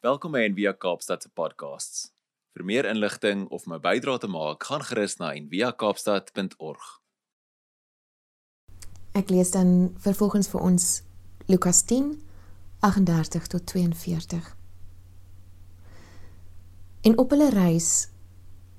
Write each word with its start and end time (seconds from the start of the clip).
Welkom 0.00 0.32
by 0.32 0.46
Envia 0.48 0.70
Kaapstad 0.72 1.20
se 1.20 1.28
podcasts. 1.36 2.06
Vir 2.56 2.62
meer 2.64 2.86
inligting 2.88 3.42
of 3.52 3.66
om 3.66 3.74
'n 3.74 3.80
bydrae 3.84 4.18
te 4.18 4.28
maak, 4.32 4.64
gaan 4.64 4.80
gerus 4.80 5.18
na 5.18 5.34
enviakaapstad.org. 5.36 7.00
Ek 9.12 9.28
lees 9.28 9.50
dan 9.50 9.92
vervolgens 9.98 10.48
vir 10.48 10.60
ons 10.60 11.02
Lukas 11.46 11.82
10 11.82 12.22
38 12.80 13.46
tot 13.46 13.66
42. 13.66 14.56
En 17.02 17.18
op 17.18 17.30
hulle 17.30 17.50
reis 17.50 18.08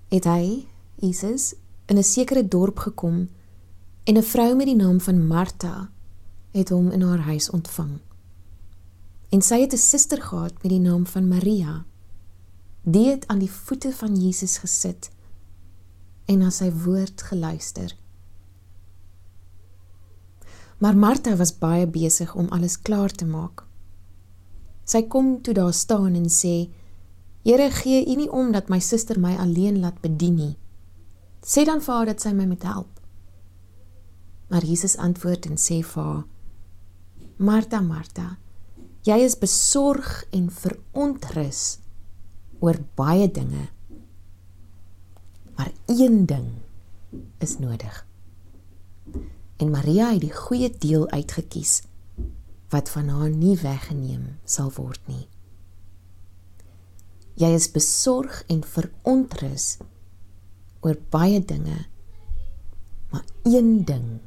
het 0.10 0.26
hy, 0.26 0.68
Jesus, 0.96 1.54
in 1.86 1.98
'n 1.98 2.04
sekere 2.04 2.48
dorp 2.48 2.80
gekom 2.80 3.30
en 4.04 4.18
'n 4.18 4.24
vrou 4.24 4.56
met 4.56 4.66
die 4.66 4.76
naam 4.76 5.00
van 5.00 5.28
Martha 5.28 5.92
het 6.52 6.70
hom 6.70 6.92
in 6.92 7.02
haar 7.02 7.22
huis 7.30 7.50
ontvang 7.50 8.02
en 9.32 9.42
sy 9.42 9.62
het 9.62 9.74
'n 9.74 9.78
suster 9.78 10.22
gehad 10.22 10.54
met 10.64 10.72
die 10.72 10.80
naam 10.80 11.06
van 11.08 11.28
Maria. 11.28 11.86
Die 12.84 13.08
het 13.10 13.28
aan 13.28 13.40
die 13.40 13.52
voete 13.52 13.94
van 13.94 14.16
Jesus 14.16 14.58
gesit 14.58 15.12
en 16.26 16.38
na 16.38 16.50
sy 16.50 16.72
woord 16.72 17.22
geluister. 17.22 17.96
Maar 20.78 20.98
Martha 20.98 21.36
was 21.36 21.58
baie 21.58 21.88
besig 21.88 22.36
om 22.36 22.48
alles 22.48 22.82
klaar 22.82 23.12
te 23.12 23.26
maak. 23.26 23.66
Sy 24.84 25.04
kom 25.08 25.42
toe 25.42 25.54
daar 25.54 25.74
staan 25.74 26.16
en 26.16 26.30
sê: 26.30 26.70
"Here, 27.44 27.70
gee 27.72 28.06
U 28.06 28.16
nie 28.16 28.32
om 28.32 28.52
dat 28.52 28.70
my 28.70 28.80
suster 28.80 29.20
my 29.20 29.36
alleen 29.38 29.80
laat 29.80 30.02
bedien 30.02 30.36
nie. 30.36 30.58
Sê 31.42 31.66
dan 31.66 31.82
vir 31.82 31.94
haar 31.94 32.06
dat 32.06 32.22
sy 32.22 32.32
my 32.32 32.46
moet 32.46 32.64
help." 32.64 33.00
Maar 34.50 34.66
Jesus 34.66 34.98
antwoord 34.98 35.46
en 35.46 35.58
sê 35.58 35.84
vir 35.84 36.04
haar: 36.04 36.24
"Martha, 37.38 37.82
Martha, 37.82 38.38
Jy 39.02 39.18
is 39.26 39.34
besorg 39.42 40.28
en 40.30 40.52
verontrus 40.54 41.80
oor 42.62 42.78
baie 42.94 43.26
dinge. 43.34 43.72
Maar 45.58 45.72
een 45.90 46.26
ding 46.30 46.52
is 47.42 47.58
nodig. 47.58 48.06
En 49.58 49.72
Maria 49.74 50.12
het 50.12 50.22
die 50.22 50.34
goeie 50.34 50.70
deel 50.70 51.08
uitgekies 51.10 51.82
wat 52.70 52.90
van 52.94 53.10
haar 53.10 53.34
nie 53.34 53.56
weggeneem 53.58 54.38
sal 54.46 54.70
word 54.78 55.02
nie. 55.10 55.26
Jy 57.42 57.50
is 57.58 57.72
besorg 57.74 58.44
en 58.54 58.62
verontrus 58.62 59.80
oor 60.86 61.00
baie 61.10 61.42
dinge. 61.42 61.88
Maar 63.10 63.26
een 63.50 63.82
ding 63.86 64.22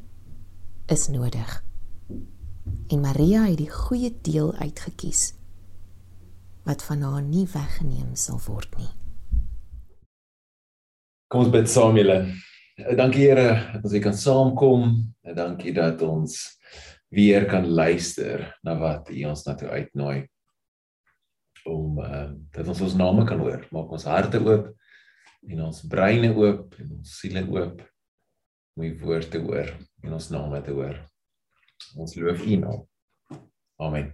is 0.91 1.07
nodig 1.15 1.63
en 2.91 3.01
Maria 3.01 3.45
het 3.49 3.59
die 3.61 3.71
goeie 3.71 4.11
deel 4.25 4.53
uitgekies 4.61 5.33
wat 6.65 6.83
van 6.87 7.03
haar 7.05 7.23
nie 7.23 7.45
weggeneem 7.53 8.15
sal 8.17 8.41
word 8.47 8.73
nie. 8.81 8.91
Kom 11.29 11.45
ons 11.45 11.53
bid 11.53 11.69
saam 11.69 11.97
julle. 11.99 12.19
Dankie 12.97 13.29
Here 13.29 13.49
dat 13.75 13.85
ons 13.85 13.93
hier 13.95 14.05
kan 14.05 14.17
saamkom 14.19 14.87
en 15.25 15.37
dankie 15.37 15.75
dat 15.77 16.01
ons 16.03 16.39
weer 17.15 17.47
kan 17.51 17.67
luister 17.69 18.49
na 18.67 18.75
wat 18.81 19.11
U 19.13 19.25
ons 19.31 19.45
na 19.47 19.55
toe 19.59 19.69
uitnooi 19.71 20.25
om 21.71 22.01
uh, 22.03 22.29
dat 22.53 22.69
ons 22.69 22.83
ons 22.85 22.97
name 22.99 23.25
kan 23.29 23.41
hoor. 23.41 23.63
Maak 23.73 23.93
ons 23.97 24.09
harte 24.09 24.41
oop 24.43 24.73
en 25.49 25.65
ons 25.69 25.83
breine 25.89 26.33
oop 26.35 26.75
en 26.81 26.97
ons 26.99 27.17
siele 27.21 27.45
oop 27.53 27.83
om 28.75 28.85
U 28.85 28.93
woord 29.05 29.31
te 29.33 29.41
hoor 29.45 29.71
en 30.05 30.17
ons 30.17 30.31
name 30.35 30.61
te 30.65 30.75
hoor. 30.77 30.99
Ons 31.97 32.17
loof 32.19 32.43
U 32.45 32.57
naam. 32.61 32.85
Amen. 33.83 34.13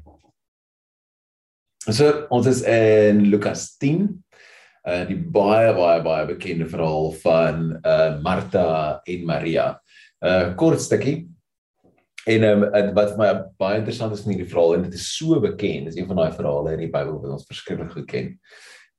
So 1.89 2.27
ons 2.29 2.47
is 2.47 2.63
in 2.69 3.25
Lukas 3.33 3.77
10. 3.81 4.09
Uh 4.85 5.03
die 5.09 5.17
baie 5.17 5.73
baie 5.77 6.01
baie 6.05 6.29
bekende 6.29 6.69
verhaal 6.69 7.11
van 7.23 7.67
uh 7.81 8.21
Martha 8.25 9.01
en 9.05 9.27
Maria. 9.29 9.75
Uh 10.21 10.55
kort 10.61 10.81
stukkie. 10.81 11.29
En 12.29 12.45
um, 12.45 12.67
wat 12.95 13.15
vir 13.15 13.21
my 13.21 13.31
baie 13.61 13.79
interessant 13.81 14.13
is 14.13 14.21
van 14.25 14.35
hierdie 14.35 14.49
verhaal 14.51 14.75
en 14.77 14.83
dit 14.85 14.97
is 14.99 15.07
so 15.17 15.41
bekend, 15.41 15.89
dis 15.89 15.97
een 15.97 16.09
van 16.09 16.21
daai 16.21 16.35
verhale 16.37 16.75
in 16.77 16.83
die 16.85 16.93
Bybel 16.93 17.17
wat 17.17 17.39
ons 17.39 17.49
verskriklik 17.49 17.95
goed 17.97 18.09
ken. 18.11 18.35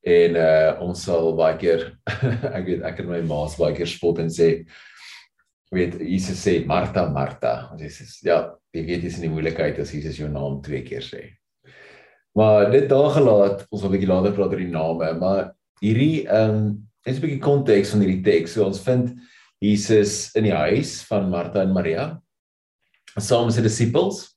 En 0.01 0.38
uh 0.41 0.72
ons 0.81 1.03
sal 1.05 1.29
baie 1.38 1.57
keer 1.61 1.85
ek 2.57 2.66
weet 2.66 2.88
ek 2.89 3.03
en 3.03 3.11
my 3.13 3.22
ma's 3.29 3.59
baie 3.61 3.78
keer 3.78 3.89
spot 3.89 4.23
en 4.23 4.33
sê 4.33 4.55
weet 5.71 5.99
Jesus 6.03 6.41
sê 6.43 6.65
Martha 6.67 7.07
Martha. 7.09 7.71
Jesus 7.79 8.19
ja, 8.25 8.43
jy 8.75 8.83
weet 8.87 9.05
jy's 9.05 9.19
in 9.19 9.29
die 9.29 9.33
moeilikheid 9.33 9.79
as 9.79 9.93
Jesus 9.95 10.19
jou 10.19 10.29
naam 10.31 10.59
twee 10.65 10.83
keer 10.87 11.05
sê. 11.05 11.23
Maar 12.35 12.71
dit 12.71 12.87
daar 12.89 13.11
gelaat, 13.11 13.65
ons 13.71 13.81
wil 13.81 13.89
'n 13.91 13.93
bietjie 13.95 14.11
later 14.11 14.33
praat 14.35 14.53
oor 14.53 14.63
die 14.63 14.71
name, 14.71 15.13
maar 15.19 15.53
hierdie 15.81 16.27
ehm 16.27 16.55
um, 16.55 16.87
is 17.05 17.17
'n 17.17 17.21
bietjie 17.21 17.43
konteks 17.43 17.91
van 17.91 18.03
hierdie 18.03 18.23
teks. 18.23 18.53
So 18.53 18.65
ons 18.65 18.83
vind 18.83 19.15
Jesus 19.61 20.35
in 20.35 20.43
die 20.43 20.55
huis 20.55 21.01
van 21.07 21.29
Martha 21.29 21.61
en 21.61 21.73
Maria 21.73 22.21
saam 23.19 23.45
met 23.45 23.55
sy 23.55 23.61
disippels 23.61 24.31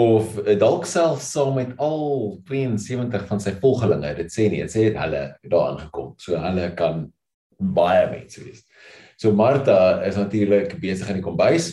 of 0.00 0.38
eh, 0.42 0.56
dalk 0.58 0.86
self 0.86 1.20
saam 1.22 1.54
met 1.54 1.74
al 1.78 2.40
72 2.48 3.26
van 3.28 3.40
sy 3.40 3.52
volgelinge. 3.60 4.14
Dit 4.16 4.32
sê 4.32 4.48
nie, 4.50 4.62
dit 4.64 4.72
sê 4.72 4.88
dit 4.88 4.98
hulle 4.98 5.24
daar 5.50 5.66
aangekom. 5.68 6.14
So 6.18 6.38
hulle 6.40 6.70
kan 6.74 7.12
baie 7.58 8.08
mense 8.10 8.42
wees. 8.42 8.64
So 9.16 9.32
Martha 9.32 10.02
is 10.06 10.16
natuurlik 10.16 10.76
besig 10.82 11.08
in 11.08 11.20
die 11.20 11.24
kombuis 11.24 11.72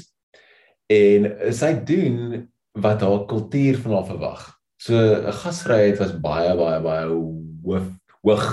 en 0.91 1.29
sy 1.55 1.73
doen 1.87 2.47
wat 2.81 3.03
haar 3.03 3.25
kultuur 3.29 3.79
van 3.83 3.97
haar 3.97 4.09
verwag. 4.09 4.43
So 4.81 4.95
'n 4.97 5.31
gasvryheid 5.43 5.99
was 5.99 6.13
baie 6.19 6.55
baie 6.57 6.81
baie 6.81 7.05
hoog 7.63 7.87
hoog 8.23 8.45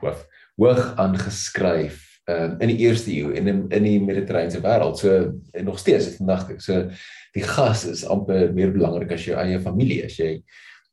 hoog 0.00 0.20
hoog 0.56 0.96
aangeskryf 0.96 2.06
um, 2.28 2.56
in 2.60 2.68
die 2.72 2.80
eerste 2.86 3.12
eeu 3.12 3.32
en 3.32 3.46
in 3.48 3.60
in 3.68 3.86
die 3.86 4.00
mediterrane 4.00 4.60
wêreld. 4.60 4.98
So 4.98 5.32
nog 5.62 5.78
steeds 5.78 6.16
vandag 6.16 6.46
toe. 6.46 6.60
So 6.60 6.90
die 7.32 7.46
gas 7.46 7.84
is 7.84 8.04
amper 8.04 8.52
meer 8.52 8.72
belangrik 8.72 9.12
as 9.12 9.24
jou 9.24 9.38
eie 9.38 9.60
familie. 9.60 10.04
As 10.04 10.18
jy 10.18 10.42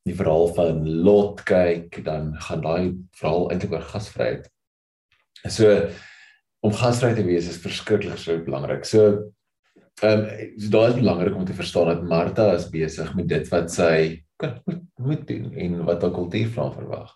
die 0.08 0.16
verhaal 0.16 0.53
van 0.56 0.84
Lot 1.03 1.44
kyk, 1.47 2.03
dan 2.06 2.34
gaan 2.47 2.62
daai 2.64 2.96
verhaal 3.19 3.50
eintlik 3.52 3.75
oor 3.75 3.88
gasvryheid. 3.91 4.47
So 5.47 5.90
om 6.66 6.73
gasvry 6.73 7.13
te 7.16 7.25
wees 7.25 7.50
is 7.50 7.62
verskriklik 7.62 8.18
so 8.22 8.38
belangrik. 8.44 8.85
So 8.85 9.31
Ehm 10.01 10.19
um, 10.19 10.59
so 10.62 10.69
daar 10.69 10.90
is 10.90 10.95
belangrik 10.95 11.35
om 11.35 11.45
te 11.45 11.53
verstaan 11.53 11.85
dat 11.85 12.03
Martha 12.03 12.53
is 12.53 12.69
besig 12.69 13.16
met 13.16 13.28
dit 13.28 13.47
wat 13.50 13.72
sy 13.73 14.23
moet 14.66 14.84
moet 14.96 15.23
doen 15.28 15.53
en 15.53 15.79
wat 15.85 16.01
haar 16.01 16.12
kultuur 16.13 16.51
van 16.53 16.73
verwag. 16.73 17.16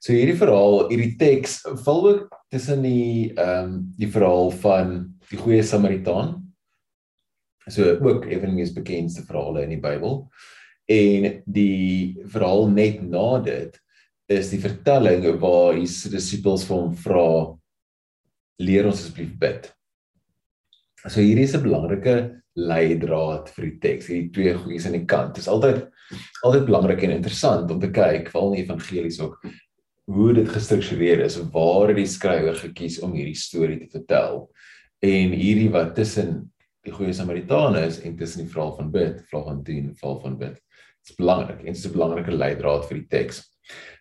So 0.00 0.14
hierdie 0.16 0.38
verhaal, 0.40 0.86
hierdie 0.88 1.16
teks 1.20 1.58
val 1.84 2.08
ook 2.08 2.38
tussen 2.48 2.80
die 2.82 3.34
ehm 3.34 3.66
um, 3.66 3.74
die 4.00 4.08
verhaal 4.08 4.48
van 4.62 4.94
die 5.28 5.40
goeie 5.42 5.62
Samaritaan. 5.62 6.38
So 7.68 7.98
ook 8.00 8.24
een 8.24 8.40
van 8.40 8.48
die 8.48 8.62
mees 8.62 8.72
bekendste 8.72 9.26
verhale 9.28 9.66
in 9.68 9.76
die 9.76 9.84
Bybel. 9.84 10.24
En 10.88 11.42
die 11.44 12.16
verhaal 12.24 12.68
net 12.72 13.04
na 13.04 13.38
dit 13.44 13.76
is 14.32 14.48
die 14.54 14.62
vertelling 14.62 15.28
waar 15.42 15.76
Jesus 15.76 16.00
se 16.06 16.16
disippels 16.16 16.64
vir 16.64 16.78
hom 16.78 16.96
vra 16.96 17.30
leer 18.60 18.88
ons 18.88 19.00
asseblief 19.00 19.32
bid. 19.40 19.70
So 21.06 21.20
hierdie 21.20 21.46
is 21.48 21.54
'n 21.56 21.64
belangrike 21.64 22.42
leidraad 22.56 23.48
vir 23.54 23.64
die 23.64 23.78
teks. 23.80 24.10
Hierdie 24.10 24.32
twee 24.34 24.54
goeies 24.54 24.86
aan 24.86 24.98
die 24.98 25.06
kant. 25.06 25.34
Dit 25.34 25.44
is 25.44 25.48
altyd 25.48 25.88
altyd 26.42 26.66
belangrik 26.66 27.04
en 27.04 27.12
interessant 27.14 27.70
om 27.70 27.80
te 27.80 27.90
kyk 27.94 28.30
veral 28.32 28.50
in 28.50 28.56
die 28.56 28.64
evangelies 28.64 29.20
ook 29.22 29.36
hoe 30.10 30.32
dit 30.34 30.48
gestruktureer 30.48 31.20
is, 31.22 31.36
waar 31.54 31.92
het 31.92 32.00
die 32.00 32.06
skrywer 32.06 32.56
gekies 32.58 32.98
om 33.06 33.12
hierdie 33.14 33.38
storie 33.38 33.78
te 33.78 33.86
vertel. 33.92 34.48
En 35.06 35.30
hierdie 35.30 35.70
wat 35.70 35.94
tussen 35.94 36.50
die 36.82 36.92
goeie 36.92 37.12
Samaritane 37.12 37.84
is 37.86 38.00
en 38.02 38.16
tussen 38.16 38.42
die 38.42 38.50
verhaal 38.50 38.74
van 38.76 38.90
bid, 38.90 39.20
verhaal 39.28 39.46
van 39.52 39.62
dien, 39.62 39.94
verhaal 39.94 40.20
van 40.24 40.36
bid. 40.40 40.58
Dit 41.00 41.12
is 41.12 41.20
belangrik 41.20 41.60
en 41.60 41.70
dit 41.70 41.76
is 41.76 41.86
'n 41.86 41.92
belangrike 41.92 42.32
leidraad 42.32 42.88
vir 42.88 42.98
die 42.98 43.06
teks. 43.06 43.44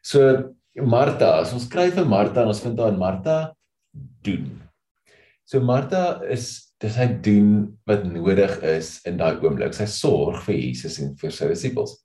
So 0.02 0.54
Martha, 0.76 1.40
as 1.42 1.54
ons 1.54 1.66
skryf 1.66 1.94
vir 1.94 2.06
Martha 2.06 2.42
en 2.42 2.48
ons 2.48 2.62
vind 2.62 2.78
daar 2.78 2.92
in 2.92 3.00
Martha 3.00 3.54
doen. 4.26 4.62
So 5.50 5.62
Martha 5.66 6.22
is 6.30 6.70
dis 6.80 6.96
hy 6.96 7.08
doen 7.26 7.54
wat 7.90 8.06
nodig 8.08 8.54
is 8.64 9.00
in 9.10 9.18
daai 9.20 9.42
oomblik. 9.44 9.74
Sy 9.76 9.88
sorg 9.90 10.44
vir 10.46 10.56
Jesus 10.56 11.00
en 11.04 11.16
vir 11.20 11.34
sy 11.36 11.50
disippels. 11.52 11.98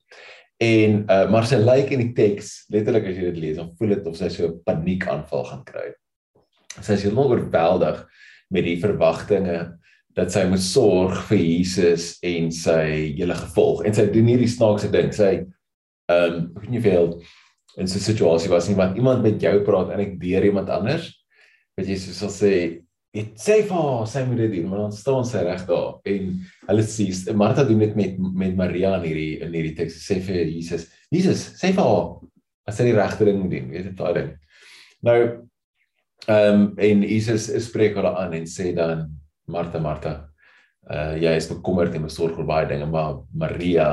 En 0.62 1.04
uh 1.10 1.24
maar 1.30 1.46
sy 1.46 1.58
lyk 1.60 1.92
in 1.94 2.02
die 2.06 2.14
teks, 2.16 2.64
letterlik 2.72 3.10
as 3.10 3.18
jy 3.18 3.30
dit 3.30 3.40
lees, 3.42 3.58
dan 3.60 3.72
voel 3.78 3.94
dit 3.94 4.10
of 4.10 4.18
sy 4.18 4.30
so 4.32 4.48
'n 4.48 4.60
paniekaanval 4.66 5.44
gaan 5.50 5.64
kry. 5.68 5.88
Sy 6.80 6.92
is 6.96 7.02
heeltemal 7.04 7.34
oorweldig 7.36 8.04
met 8.50 8.64
die 8.64 8.80
verwagtinge 8.82 9.58
dat 10.14 10.30
sy 10.32 10.44
moet 10.46 10.62
sorg 10.62 11.24
vir 11.28 11.38
Jesus 11.38 12.18
en 12.22 12.50
sy 12.54 13.14
hele 13.18 13.34
gevolg. 13.34 13.84
En 13.84 13.94
sy 13.94 14.06
doen 14.10 14.30
hierdie 14.30 14.50
snaakse 14.50 14.90
ding. 14.90 15.12
Sy 15.12 15.44
ehm 16.10 16.34
um, 16.34 16.52
ek 16.56 16.62
weet 16.62 16.70
nie 16.70 16.84
veel 16.84 17.10
in 17.78 17.86
so 17.86 17.98
'n 17.98 18.06
situasie 18.06 18.50
was 18.50 18.68
nie, 18.68 18.76
maar 18.76 18.96
iemand 18.96 19.22
met 19.22 19.40
jou 19.42 19.60
praat 19.64 19.90
en 19.90 20.00
ek 20.00 20.20
deur 20.20 20.44
iemand 20.44 20.70
anders. 20.70 21.23
Wat 21.74 21.88
jy 21.90 21.96
sou 21.98 22.30
sê, 22.30 22.54
Dit 23.14 23.36
sê 23.38 23.60
vir 23.62 24.06
sy 24.10 24.24
moet 24.26 24.40
dit 24.42 24.56
doen, 24.56 24.64
maar 24.66 24.80
dan 24.88 24.94
staan 24.94 25.26
sy 25.28 25.44
reg 25.46 25.60
daar 25.68 26.00
en 26.10 26.30
hulle 26.66 26.84
sê 26.90 27.04
Martha 27.38 27.62
doen 27.68 27.84
dit 27.84 27.92
met 27.94 28.16
met 28.18 28.56
Maria 28.58 28.96
in 28.98 29.04
hierdie 29.06 29.36
in 29.38 29.54
hierdie 29.54 29.76
teks 29.78 30.00
sê 30.02 30.16
vir 30.18 30.48
Jesus. 30.50 30.88
Jesus, 31.14 31.44
sê 31.60 31.70
vir 31.76 31.86
haar 31.86 32.08
as 32.66 32.80
hy 32.80 32.88
die 32.88 32.96
regte 32.96 33.28
ding 33.28 33.38
moet 33.38 33.52
doen, 33.52 33.68
weet 33.70 33.86
jy 33.86 33.92
daai 34.00 34.18
ding. 34.18 34.32
Nou 35.06 35.18
ehm 35.20 36.58
um, 36.58 36.66
en 36.88 37.06
Jesus 37.06 37.46
spreek 37.68 37.94
hulle 38.00 38.10
aan 38.18 38.34
en 38.34 38.50
sê 38.50 38.72
dan 38.74 39.06
Martha 39.46 39.78
Martha, 39.78 40.16
uh 40.90 41.14
jy 41.14 41.36
is 41.38 41.50
bekommerd 41.52 41.94
en 41.94 42.08
besorg 42.08 42.34
oor 42.40 42.50
baie 42.50 42.66
dinge, 42.66 42.90
maar 42.90 43.20
Maria 43.30 43.88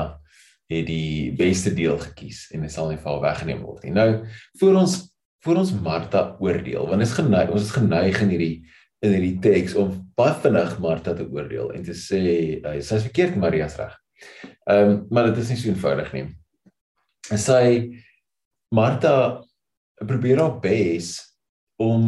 het 0.72 0.88
die 0.88 1.30
beste 1.38 1.75
deel 1.78 2.00
gekies 2.07 2.48
en 2.56 2.66
dit 2.66 2.74
sal 2.74 2.89
nie 2.89 2.98
vir 2.98 3.12
haar 3.12 3.25
weggeneem 3.28 3.62
word 3.68 3.86
nie. 3.86 3.94
Nou, 3.94 4.10
voor 4.57 4.81
ons 4.81 4.98
voor 5.45 5.61
ons 5.63 5.73
Martha 5.81 6.35
oordeel, 6.39 6.85
want 6.88 7.01
is 7.01 7.15
geneig, 7.17 7.49
ons 7.49 7.65
is 7.65 7.73
geneig 7.75 8.21
in 8.21 8.33
hierdie 8.35 8.55
in 9.01 9.15
hierdie 9.15 9.39
teks 9.41 9.73
om 9.81 9.95
baie 10.17 10.35
vinnig 10.43 10.75
Martha 10.83 11.15
te 11.17 11.25
oordeel 11.25 11.71
en 11.73 11.85
te 11.85 11.95
sê 11.97 12.21
uh, 12.59 12.75
sy 12.85 12.99
is 12.99 13.07
verkeerd, 13.07 13.39
Maria 13.41 13.65
is 13.65 13.79
reg. 13.79 13.95
Ehm 14.69 14.91
um, 14.91 14.99
maar 15.09 15.31
dit 15.31 15.39
is 15.41 15.49
nie 15.49 15.57
so 15.57 15.71
eenvoudig 15.71 16.11
nie. 16.13 16.27
En 17.33 17.41
sy 17.41 17.63
Martha 18.75 19.15
probeer 19.97 20.43
haar 20.43 20.59
bes 20.61 21.15
om 21.81 22.05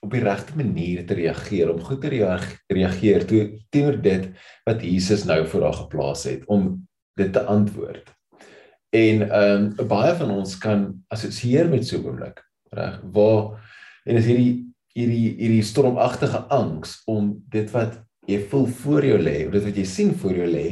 op 0.00 0.14
die 0.14 0.22
regte 0.22 0.54
manier 0.56 1.02
te 1.06 1.16
reageer, 1.18 1.72
om 1.72 1.82
goed 1.84 2.00
te 2.00 2.12
reageer 2.14 3.26
toe 3.28 3.42
teenoor 3.74 3.98
dit 4.00 4.30
wat 4.68 4.86
Jesus 4.86 5.26
nou 5.28 5.42
vir 5.50 5.66
haar 5.66 5.76
geplaas 5.82 6.24
het 6.30 6.46
om 6.46 6.70
dit 7.18 7.32
te 7.34 7.42
antwoord. 7.42 8.06
En 8.94 9.26
ehm 9.26 9.66
um, 9.66 9.88
baie 9.90 10.14
van 10.22 10.30
ons 10.38 10.54
kan 10.62 10.86
assosieer 11.10 11.68
met 11.68 11.86
so 11.86 11.98
'n 11.98 12.06
oomblik, 12.06 12.38
reg? 12.76 13.00
Waar 13.14 13.58
en 14.04 14.20
is 14.20 14.28
hierdie 14.28 14.52
hierdie 14.96 15.34
hierdie 15.38 15.66
stormagtige 15.66 16.44
angs 16.50 16.98
om 17.10 17.36
dit 17.52 17.68
wat 17.74 18.00
jy 18.30 18.40
voel 18.50 18.66
voor 18.82 19.06
jou 19.06 19.18
lê, 19.20 19.36
of 19.46 19.54
dit 19.54 19.68
wat 19.68 19.78
jy 19.78 19.86
sien 19.88 20.10
voor 20.18 20.40
jou 20.42 20.48
lê, 20.50 20.66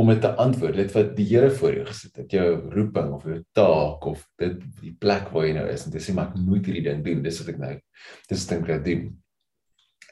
om 0.00 0.08
dit 0.08 0.20
te 0.24 0.30
antwoord, 0.40 0.76
dit 0.78 0.92
wat 0.96 1.10
die 1.16 1.26
Here 1.28 1.50
voor 1.52 1.74
jou 1.76 1.86
gesit 1.88 2.20
het, 2.22 2.32
jou 2.32 2.46
roeping 2.72 3.10
of 3.12 3.24
jou 3.28 3.40
taak 3.56 4.06
of 4.08 4.22
dit 4.40 4.60
die 4.80 4.92
plek 5.00 5.28
waar 5.32 5.46
jy 5.46 5.56
nou 5.58 5.66
is 5.68 5.84
en 5.86 5.96
jy 5.96 6.04
sê 6.04 6.14
maar 6.16 6.30
ek 6.30 6.38
moet 6.40 6.68
hierdie 6.68 6.84
ding 6.86 7.02
doen, 7.04 7.24
dis 7.24 7.40
wat 7.42 7.50
ek 7.52 7.60
nou 7.60 7.72
dis 8.32 8.46
dink 8.50 8.70
ek 8.72 8.86
doen. 8.86 9.10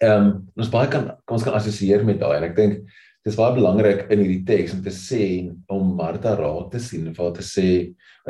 Ehm 0.00 0.26
um, 0.26 0.34
ons 0.56 0.72
baie 0.72 0.88
kan 0.92 1.10
ons 1.28 1.44
kan 1.44 1.56
assosieer 1.56 2.04
met 2.08 2.20
daai 2.20 2.38
en 2.38 2.48
ek 2.50 2.56
dink 2.56 2.92
dis 3.26 3.36
baie 3.36 3.56
belangrik 3.56 4.06
in 4.08 4.22
hierdie 4.22 4.44
teks 4.48 4.74
om 4.76 4.84
te 4.84 4.92
sê 4.94 5.24
om 5.72 5.90
Martha 5.98 6.32
raak 6.38 6.70
te 6.72 6.80
sien 6.80 7.08
en 7.08 7.16
vir 7.16 7.26
haar 7.26 7.34
te 7.36 7.44
sê 7.44 7.66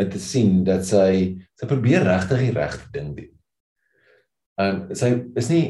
en 0.01 0.09
te 0.11 0.23
sien 0.23 0.65
dat 0.67 0.87
sy 0.87 1.13
sy 1.59 1.69
probeer 1.71 2.07
regtig 2.09 2.43
die 2.47 2.57
regte 2.57 2.91
ding 2.97 3.13
doen. 3.19 3.31
Ehm 4.61 4.81
um, 4.81 4.97
sy 4.99 5.13
is 5.39 5.51
nie 5.53 5.65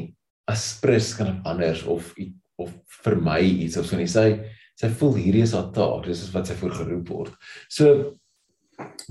aspres 0.51 1.13
kan 1.19 1.35
of 1.35 1.51
anders 1.53 1.85
of 1.85 2.15
of 2.61 2.73
vir 3.05 3.17
my 3.21 3.41
iets 3.41 3.77
of 3.81 3.87
so 3.89 4.01
nie. 4.01 4.09
Sy 4.09 4.41
sy 4.81 4.89
voel 4.97 5.19
hierdie 5.19 5.45
is 5.45 5.53
haar 5.53 5.69
taak, 5.77 6.07
dis 6.07 6.25
is 6.25 6.33
wat 6.33 6.49
sy 6.49 6.57
voor 6.57 6.73
geroep 6.79 7.13
word. 7.13 7.37
So 7.69 8.17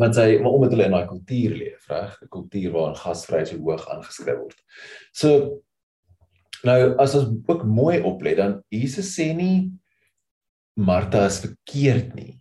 want 0.01 0.17
sy 0.17 0.39
maar 0.41 0.56
omdat 0.57 0.73
hulle 0.73 0.88
in 0.89 0.95
daai 0.97 1.09
kultuur 1.09 1.53
leef, 1.53 1.85
reg? 1.91 2.17
'n 2.23 2.31
Kultuur 2.33 2.71
waar 2.73 2.95
gasvryheid 2.97 3.51
so 3.51 3.61
hoog 3.61 3.85
aangeskryf 3.94 4.39
word. 4.41 4.57
So 5.13 5.61
nou 6.65 6.79
as 7.00 7.13
ons 7.15 7.29
ook 7.47 7.63
mooi 7.63 8.01
oplet 8.01 8.38
dan 8.41 8.57
Jesus 8.73 9.13
sê 9.13 9.29
nie 9.38 9.69
Martha 10.80 11.26
is 11.28 11.42
verkeerd 11.44 12.14
nie. 12.16 12.38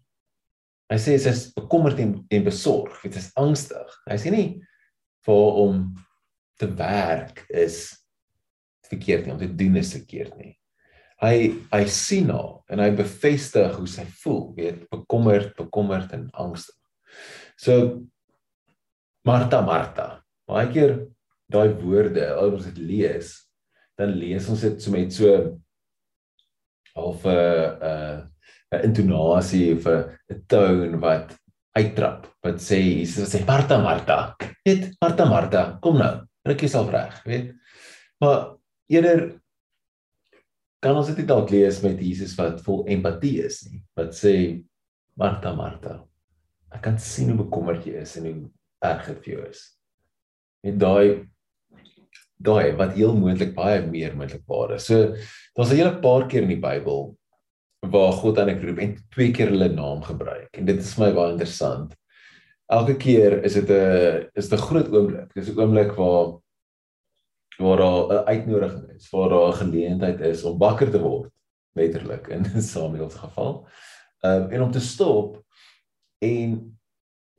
Hy 0.88 0.98
sê 1.02 1.16
sy 1.20 1.32
is 1.34 1.46
bekommerd 1.56 1.98
en, 2.00 2.14
en 2.32 2.44
besorg, 2.46 2.94
sy 3.02 3.10
is 3.20 3.32
angstig. 3.40 3.96
Hy 4.08 4.18
sê 4.20 4.32
nie 4.32 4.48
vir 5.26 5.58
om 5.64 5.82
te 6.58 6.68
werk 6.78 7.42
is 7.50 7.82
verkeerd 8.88 9.26
nie, 9.26 9.34
om 9.34 9.42
te 9.42 9.50
doen 9.58 9.76
is 9.80 9.92
verkeerd 9.96 10.38
nie. 10.38 10.54
Hy 11.18 11.34
hy 11.72 11.82
sien 11.90 12.30
haar 12.30 12.60
en 12.70 12.80
hy 12.82 12.92
bevestig 12.96 13.74
hoe 13.74 13.88
sy 13.90 14.06
voel, 14.22 14.44
weet 14.56 14.84
bekommerd, 14.92 15.50
bekommerd 15.58 16.14
en 16.14 16.28
angstig. 16.38 16.76
So 17.58 18.06
Martha, 19.26 19.60
Martha. 19.66 20.08
Baie 20.48 20.70
keer 20.72 20.94
daai 21.52 21.74
woorde, 21.82 22.22
as 22.32 22.54
ons 22.54 22.68
dit 22.70 22.78
lees, 22.80 23.32
dan 23.98 24.14
lees 24.16 24.46
ons 24.48 24.62
dit 24.62 24.78
so 24.80 24.94
met 24.94 25.12
so 25.12 25.32
of 26.98 27.24
'n 27.24 27.32
'n 27.32 28.28
'n 28.74 28.84
intonasie 28.84 29.74
of 29.76 29.86
'n 29.86 30.42
tone 30.46 30.98
wat 31.00 31.36
uittrap 31.78 32.26
wat 32.42 32.58
sê 32.60 32.78
Jesus 32.82 33.34
sê 33.34 33.44
Martha 33.46 33.78
Martha. 33.82 34.36
Weet 34.64 34.90
Martha 35.00 35.24
Martha 35.24 35.78
kom 35.82 35.98
nou 35.98 36.14
ruk 36.44 36.60
jouself 36.60 36.90
reg 36.90 37.22
weet. 37.24 37.54
Maar 38.20 38.56
eerder 38.90 39.40
kan 40.80 40.96
ons 40.96 41.14
dit 41.14 41.26
dalk 41.26 41.50
lees 41.50 41.82
met 41.82 42.00
Jesus 42.00 42.36
wat 42.38 42.60
vol 42.62 42.84
empatie 42.86 43.38
is 43.44 43.64
nie 43.70 43.82
wat 43.98 44.14
sê 44.14 44.62
Martha 45.18 45.54
Martha 45.54 46.08
ek 46.74 46.84
kan 46.84 46.98
sien 47.00 47.32
hoe 47.32 47.42
bekommerd 47.44 47.86
jy 47.86 48.02
is 48.02 48.14
en 48.20 48.28
hoe 48.28 48.36
erg 48.84 49.08
dit 49.10 49.20
vir 49.24 49.32
jou 49.32 49.44
is. 49.48 49.62
En 50.66 50.78
daai 50.80 51.06
daai 52.38 52.76
wat 52.78 52.96
heel 52.96 53.14
moontlik 53.16 53.54
baie 53.54 53.80
meer 53.86 54.16
moontlik 54.16 54.44
waar 54.46 54.74
is 54.76 54.86
so 54.86 55.14
daar's 55.56 55.72
'n 55.72 55.76
hele 55.76 56.00
paar 56.00 56.26
keer 56.28 56.42
in 56.42 56.54
die 56.54 56.62
Bybel 56.62 57.16
waar 57.86 58.12
God 58.12 58.38
aan 58.38 58.50
ek 58.50 58.62
roep 58.62 58.78
en 58.78 58.96
twee 59.14 59.32
keer 59.32 59.50
hulle 59.50 59.68
naam 59.68 60.02
gebruik 60.02 60.50
en 60.58 60.66
dit 60.66 60.78
is 60.78 60.98
my 60.98 61.12
baie 61.12 61.32
interessant. 61.32 61.94
Elke 62.68 62.96
keer 63.00 63.44
is 63.44 63.54
dit 63.54 63.70
'n 63.70 64.28
is 64.34 64.48
dit 64.48 64.58
'n 64.58 64.62
groot 64.62 64.88
oomblik. 64.92 65.34
Dis 65.34 65.48
'n 65.48 65.58
oomblik 65.58 65.92
waar 65.96 66.38
waar 67.58 67.76
daar 67.76 68.02
'n 68.12 68.26
uitnodiging 68.26 68.90
is, 68.96 69.10
waar 69.10 69.28
daar 69.28 69.48
'n 69.48 69.60
geleentheid 69.62 70.20
is 70.20 70.44
om 70.44 70.58
wakker 70.58 70.90
te 70.90 71.00
word, 71.00 71.30
letterlik 71.74 72.28
in 72.28 72.44
Samuel 72.72 73.10
se 73.10 73.18
geval. 73.18 73.68
Ehm 74.20 74.42
um, 74.42 74.50
en 74.50 74.62
om 74.62 74.70
te 74.70 74.80
stop 74.80 75.42
en 76.18 76.78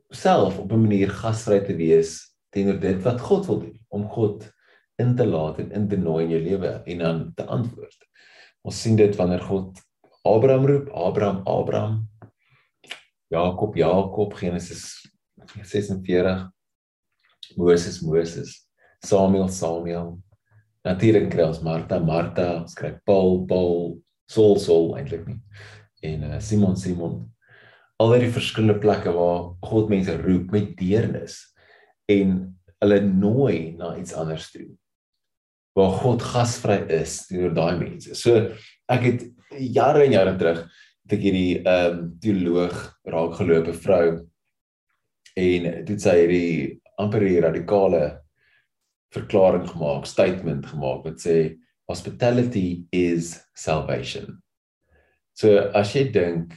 self 0.10 0.58
op 0.58 0.72
'n 0.72 0.82
manier 0.82 1.10
gasvry 1.10 1.60
te 1.60 1.76
wees 1.76 2.36
teenoor 2.50 2.80
dit 2.80 3.02
wat 3.04 3.22
God 3.22 3.46
wil 3.46 3.60
doen, 3.60 3.80
om 3.88 4.10
God 4.10 4.52
in 5.00 5.16
te 5.16 5.26
laat 5.28 5.60
en 5.64 5.72
in 5.72 5.88
te 5.90 5.98
nooi 5.98 6.24
in 6.26 6.34
jou 6.36 6.42
lewe 6.44 6.72
en 6.86 7.04
dan 7.04 7.22
te 7.36 7.46
antwoord. 7.46 8.08
Ons 8.68 8.82
sien 8.84 8.98
dit 9.00 9.16
wanneer 9.16 9.44
God 9.48 9.80
Abraham 10.28 10.66
roep, 10.68 10.90
Abraham, 10.94 11.42
Abraham. 11.48 12.00
Jakob, 13.32 13.76
Jakob, 13.76 14.34
Genesis 14.34 15.06
46. 15.64 16.50
Moses, 17.56 18.02
Moses. 18.02 18.68
Samuel, 19.06 19.48
Samuel. 19.50 20.18
Natuurlik 20.84 21.30
kry 21.32 21.46
ons 21.48 21.62
Martha, 21.64 22.00
Martha, 22.04 22.66
skryf 22.68 23.00
Paul, 23.08 23.46
Paul, 23.48 24.00
Saul, 24.30 24.58
Saul 24.60 24.94
eintlik 25.00 25.26
nie. 25.28 25.40
En 26.08 26.26
uh, 26.28 26.40
Simon, 26.44 26.76
Simon. 26.80 27.22
Al 28.00 28.16
die 28.20 28.32
verskillende 28.32 28.80
plekke 28.80 29.12
waar 29.16 29.54
God 29.66 29.90
mense 29.92 30.16
roep 30.22 30.54
met 30.56 30.76
deernis 30.80 31.42
en 32.12 32.38
hulle 32.80 33.00
nooi 33.04 33.76
na 33.80 33.96
iets 34.00 34.16
anders 34.16 34.48
toe. 34.54 34.70
Waar 35.78 35.94
God 36.02 36.24
gasvry 36.26 36.80
is 37.00 37.22
teenoor 37.28 37.54
daai 37.56 37.78
mense. 37.80 38.16
So 38.18 38.36
ek 38.90 39.06
het 39.06 39.26
jare 39.58 40.06
en 40.06 40.16
jare 40.16 40.36
terug 40.40 40.64
het 40.66 41.16
ek 41.18 41.26
hierdie 41.26 41.62
ehm 41.62 42.00
um, 42.00 42.02
teoloog 42.22 42.82
raakgelope 43.10 43.74
vrou 43.86 44.08
en 45.40 45.70
dit 45.88 46.02
sê 46.02 46.16
hierdie 46.24 46.80
amper 47.00 47.24
die 47.26 47.40
radikale 47.42 48.04
verklaring 49.16 49.66
gemaak, 49.70 50.06
statement 50.06 50.68
gemaak 50.70 51.06
wat 51.06 51.22
sê 51.24 51.38
hospitality 51.90 52.86
is 52.94 53.40
salvation. 53.58 54.38
So 55.34 55.72
as 55.74 55.96
jy 55.96 56.10
dink 56.14 56.54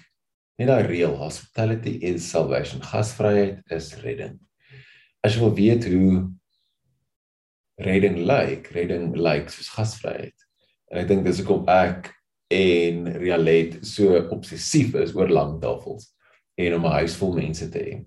net 0.60 0.68
daai 0.68 0.84
reël 0.88 1.16
hospitality 1.16 1.96
is 2.12 2.26
salvation, 2.28 2.82
gasvryheid 2.84 3.62
is 3.72 3.92
redding. 4.02 4.36
As 5.24 5.36
jy 5.36 5.44
wil 5.44 5.56
weet 5.56 5.88
hoe 5.88 6.28
redding 7.80 8.24
lyk, 8.26 8.26
like, 8.26 8.74
redding 8.74 9.12
lyk 9.14 9.22
like, 9.22 9.52
soos 9.52 9.70
gasvryheid. 9.72 10.34
En 10.92 11.02
ek 11.02 11.08
dink 11.08 11.24
dis 11.24 11.40
hoekom 11.40 11.64
ek 11.72 12.12
en 12.52 13.06
Rialet 13.16 13.78
so 13.86 14.18
obsessief 14.34 14.94
is 15.00 15.14
oor 15.16 15.30
lang 15.32 15.56
tafels 15.62 16.10
en 16.60 16.74
om 16.76 16.86
'n 16.86 16.96
huis 17.00 17.16
vol 17.16 17.32
mense 17.38 17.68
te 17.70 17.78
hê. 17.78 18.04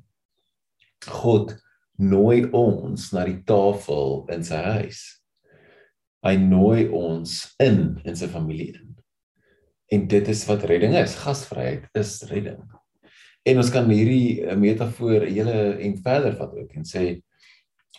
God 1.08 1.56
nooi 1.98 2.46
ons 2.54 3.12
na 3.14 3.26
die 3.26 3.42
tafel 3.48 4.26
in 4.30 4.44
sy 4.44 4.56
huis. 4.56 5.02
Hy 6.26 6.36
nooi 6.36 6.88
ons 6.90 7.56
in 7.60 8.02
in 8.06 8.16
sy 8.16 8.28
familie 8.28 8.74
in. 8.74 8.96
En 9.92 10.08
dit 10.08 10.28
is 10.28 10.46
wat 10.48 10.64
redding 10.64 10.96
is. 10.96 11.16
Gasvryheid 11.16 11.86
is 11.94 12.24
redding. 12.30 12.62
En 13.46 13.58
ons 13.58 13.70
kan 13.70 13.90
hierdie 13.90 14.42
metafoor 14.58 15.28
hele 15.30 15.78
en 15.78 15.98
verder 16.02 16.36
vat 16.36 16.54
ook 16.54 16.72
en 16.76 16.84
sê 16.84 17.22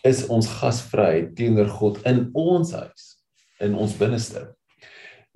is 0.05 0.27
ons 0.33 0.49
gasvryheid 0.61 1.35
teenoor 1.37 1.69
God 1.69 2.03
in 2.09 2.31
ons 2.35 2.73
huis, 2.73 3.09
in 3.61 3.75
ons 3.75 3.95
binneste 3.97 4.45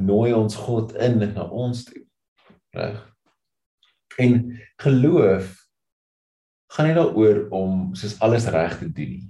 nooi 0.00 0.32
ons 0.32 0.56
God 0.56 0.94
in 0.96 1.18
na 1.34 1.44
ons 1.44 1.84
toe. 1.84 2.02
Reg? 2.76 3.00
En 4.20 4.38
geloof 4.80 5.56
gaan 6.70 6.88
nie 6.88 6.96
daaroor 6.96 7.42
om 7.56 7.90
soos 7.98 8.16
alles 8.24 8.46
reg 8.52 8.78
te 8.78 8.88
doen 8.88 9.14
nie 9.16 9.28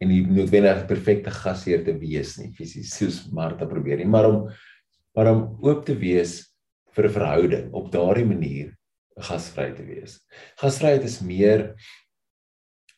en 0.00 0.08
nie 0.08 0.22
noodwendig 0.24 0.86
perfekte 0.88 1.32
gasheer 1.34 1.82
te 1.84 1.92
wees 2.00 2.38
nie 2.40 2.48
fisies 2.56 2.94
soos 2.96 3.18
Martha 3.36 3.66
probeer 3.68 4.00
nie 4.00 4.08
maar 4.08 4.30
om 4.30 4.38
maar 5.18 5.28
om 5.28 5.42
oop 5.66 5.82
te 5.84 5.92
wees 6.00 6.38
vir 6.96 7.08
'n 7.08 7.14
verhouding 7.18 7.66
op 7.76 7.90
daardie 7.92 8.24
manier 8.24 8.70
gasvry 9.20 9.70
te 9.76 9.84
wees. 9.84 10.20
Gasvryheid 10.56 11.04
is 11.04 11.20
meer 11.20 11.74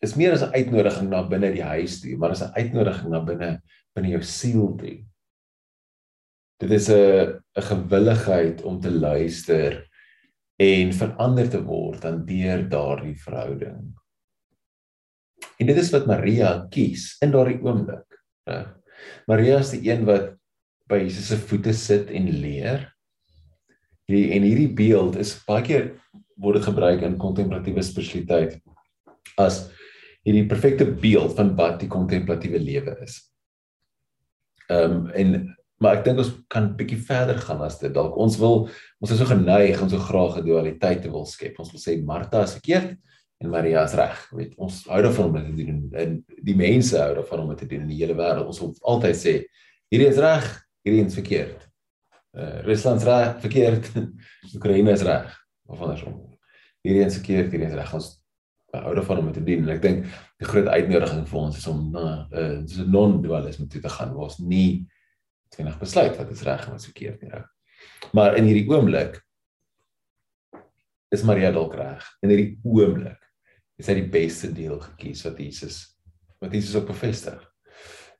is 0.03 0.17
meer 0.19 0.35
as 0.35 0.43
'n 0.43 0.55
uitnodiging 0.55 1.09
na 1.11 1.23
binne 1.23 1.53
die 1.55 1.63
huis 1.63 2.01
toe, 2.01 2.17
maar 2.17 2.33
is 2.33 2.43
'n 2.43 2.55
uitnodiging 2.59 3.11
na 3.11 3.21
binne 3.21 3.63
binne 3.95 4.11
jou 4.11 4.23
siel 4.23 4.77
toe. 4.77 5.05
Dit 6.61 6.71
is 6.71 6.89
'n 6.91 7.41
'n 7.57 7.63
gewilligheid 7.63 8.63
om 8.63 8.81
te 8.81 8.91
luister 8.91 9.89
en 10.59 10.93
verander 10.93 11.49
te 11.49 11.63
word 11.63 12.05
aan 12.05 12.25
deur 12.27 12.69
daardie 12.69 13.17
verhouding. 13.17 13.95
En 15.59 15.67
dit 15.67 15.77
is 15.77 15.91
wat 15.91 16.07
Maria 16.07 16.67
kies 16.71 17.17
in 17.23 17.31
daardie 17.31 17.61
oomblik, 17.63 18.07
reg? 18.47 18.69
Maria 19.27 19.59
is 19.59 19.71
die 19.71 19.91
een 19.91 20.05
wat 20.05 20.35
by 20.89 20.99
Jesus 21.03 21.29
se 21.29 21.37
voete 21.37 21.73
sit 21.73 22.11
en 22.11 22.29
leer. 22.29 22.89
Hierdie 24.07 24.33
en 24.37 24.43
hierdie 24.43 24.73
beeld 24.75 25.17
is 25.17 25.45
baie 25.47 25.63
keer 25.63 26.01
word 26.37 26.55
dit 26.59 26.67
gebruik 26.67 27.03
in 27.03 27.19
kontemplatiewe 27.19 27.83
spiritualiteit 27.83 28.61
as 29.39 29.71
hierdie 30.27 30.47
perfekte 30.51 30.87
beeld 30.87 31.35
van 31.39 31.55
wat 31.59 31.81
die 31.83 31.91
kontemplatiewe 31.91 32.61
lewe 32.63 32.97
is. 33.07 33.21
Ehm 34.71 35.03
um, 35.03 35.11
en 35.19 35.57
maar 35.83 35.99
ek 35.99 36.05
dink 36.07 36.21
ons 36.23 36.31
kan 36.53 36.69
bietjie 36.79 37.01
verder 37.03 37.41
gaan 37.43 37.63
as 37.67 37.81
dit. 37.81 37.91
Dalk 37.91 38.15
ons 38.21 38.37
wil 38.39 38.69
ons 39.03 39.11
is 39.11 39.19
so 39.19 39.27
geneig 39.27 39.81
om 39.83 39.89
so 39.91 39.99
graag 39.99 40.39
'n 40.39 40.47
dualiteit 40.47 41.03
te 41.03 41.11
wil 41.11 41.27
skep. 41.27 41.59
Ons 41.59 41.73
wil 41.75 41.83
sê 41.83 41.99
Martha 41.99 42.45
is 42.47 42.55
verkeerd 42.55 42.95
en 43.43 43.51
Maria 43.51 43.83
is 43.85 43.95
reg. 43.99 44.31
Weet, 44.31 44.55
ons 44.57 44.85
hou 44.87 45.03
daarvan 45.03 45.27
om 45.27 45.35
dit 45.35 45.57
te 45.57 45.65
doen 45.65 45.91
en 45.93 46.25
die 46.43 46.57
mense 46.57 46.99
hou 46.99 47.15
daarvan 47.15 47.41
om 47.41 47.49
dit 47.49 47.59
te 47.59 47.67
doen 47.67 47.83
in 47.83 47.89
die 47.89 47.99
hele 47.99 48.15
wêreld. 48.15 48.47
Ons 48.47 48.61
wil 48.61 48.75
altyd 48.95 49.17
sê 49.17 49.35
hierdie 49.91 50.09
is 50.09 50.23
reg, 50.23 50.47
hierdie 50.87 51.05
is 51.05 51.19
verkeerd. 51.19 51.69
Uh 52.33 52.63
Rusland 52.63 53.01
is 53.01 53.07
reg, 53.07 53.41
verkeerd. 53.41 53.91
Oekraïne 54.55 54.93
is 54.93 55.03
reg. 55.03 55.35
Of 55.67 55.81
andersom. 55.81 56.39
Hierdie 56.87 57.07
is 57.07 57.19
verkeerd, 57.19 57.51
hierdie 57.51 57.69
is 57.69 57.75
reg. 57.75 57.95
Ons 57.95 58.22
hou 58.73 58.95
daarvan 58.97 59.19
om 59.19 59.29
dit 59.29 59.35
te 59.35 59.45
doen 59.45 59.67
en 59.67 59.75
ek 59.75 59.83
dink 59.85 60.05
die 60.41 60.49
groot 60.49 60.69
uitnodiging 60.73 61.27
vir 61.29 61.41
ons 61.41 61.59
is 61.59 61.67
om 61.69 61.91
na 61.93 62.29
'n 62.33 62.65
uh, 62.65 62.87
non-dualisme 62.89 63.67
toe 63.69 63.81
te 63.81 63.93
gaan 63.93 64.15
waar 64.15 64.31
ons 64.31 64.39
nie 64.39 64.87
tweenig 65.53 65.79
besluit 65.79 66.17
wat 66.17 66.31
is 66.31 66.43
reg 66.43 66.65
en 66.65 66.73
wat 66.73 66.81
is 66.81 66.89
verkeerd 66.89 67.23
nie. 67.23 67.31
Rou. 67.31 67.45
Maar 68.13 68.37
in 68.37 68.49
hierdie 68.49 68.69
oomblik 68.71 69.21
is 71.13 71.23
Maria 71.23 71.51
dalk 71.53 71.75
reg. 71.77 72.07
In 72.23 72.33
hierdie 72.33 72.59
oomblik 72.65 73.21
is 73.77 73.89
hy 73.91 73.99
die 74.01 74.11
beste 74.13 74.53
deel 74.53 74.79
gekies 74.81 75.25
wat 75.27 75.39
Jesus 75.39 75.99
wat 76.43 76.55
Jesus 76.57 76.75
op 76.75 76.89
bevestig. 76.89 77.39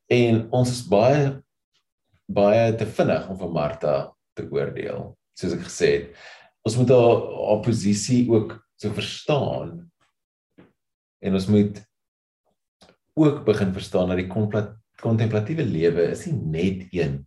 En 0.07 0.45
ons 0.55 0.71
is 0.71 0.85
baie 0.87 1.41
baie 2.33 2.75
te 2.79 2.87
vinnig 2.87 3.29
om 3.29 3.39
van 3.41 3.53
Martha 3.53 3.97
te 4.37 4.45
oordeel. 4.49 5.11
Soos 5.37 5.57
ek 5.57 5.65
gesê 5.67 5.89
het, 5.97 6.13
ons 6.65 6.77
moet 6.79 6.93
haar 6.95 7.25
oppositie 7.57 8.25
ook 8.31 8.55
so 8.81 8.93
verstaan. 8.95 9.92
En 11.23 11.37
ons 11.39 11.47
moet 11.47 11.79
ook 13.15 13.45
begin 13.47 13.73
verstaan 13.73 14.11
dat 14.11 14.19
die 14.19 14.31
kontemplatiewe 15.03 15.65
lewe 15.65 16.09
is 16.11 16.25
nie 16.27 16.39
net 16.57 16.89
een 16.95 17.21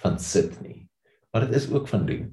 van 0.00 0.18
sit 0.22 0.54
nie, 0.62 0.84
maar 1.30 1.48
dit 1.48 1.58
is 1.58 1.70
ook 1.72 1.88
van 1.88 2.06
doen. 2.06 2.28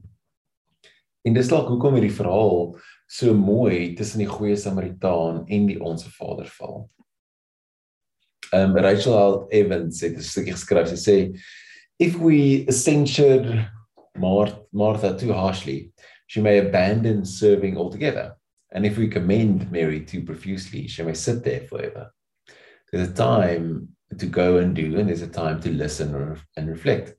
En 1.27 1.35
dis 1.35 1.49
dalk 1.51 1.67
hoekom 1.71 1.97
hierdie 1.97 2.13
verhaal 2.13 2.77
so 3.11 3.33
mooi 3.35 3.95
tussen 3.97 4.21
die 4.23 4.29
goeie 4.29 4.55
Samaritaan 4.59 5.43
en 5.47 5.65
die 5.67 5.79
onsse 5.83 6.11
Vader 6.15 6.47
val. 6.59 6.85
Um 8.55 8.77
Rachel 8.79 9.43
Evans 9.51 10.01
het 10.01 10.15
'n 10.15 10.23
stukkie 10.23 10.53
geskryf. 10.53 10.87
Sy 10.87 10.99
sê 11.03 11.17
if 11.99 12.15
we 12.19 12.71
censured 12.71 13.67
Martha 14.71 15.13
too 15.13 15.33
harshly, 15.33 15.91
she 16.27 16.41
may 16.41 16.59
abandon 16.59 17.25
serving 17.25 17.77
altogether. 17.77 18.37
And 18.77 18.85
if 18.85 18.95
we 18.95 19.07
commend 19.07 19.71
Mary 19.71 20.01
too 20.01 20.21
profusely, 20.21 20.87
she 20.87 21.01
may 21.01 21.15
sit 21.15 21.43
there 21.43 21.61
forever. 21.61 22.13
There's 22.91 23.09
a 23.09 23.11
time 23.11 23.87
to 24.19 24.27
go 24.27 24.57
and 24.57 24.75
do, 24.75 24.99
and 24.99 25.09
there's 25.09 25.23
a 25.23 25.27
time 25.27 25.59
to 25.61 25.71
listen 25.71 26.37
and 26.55 26.69
reflect. 26.69 27.15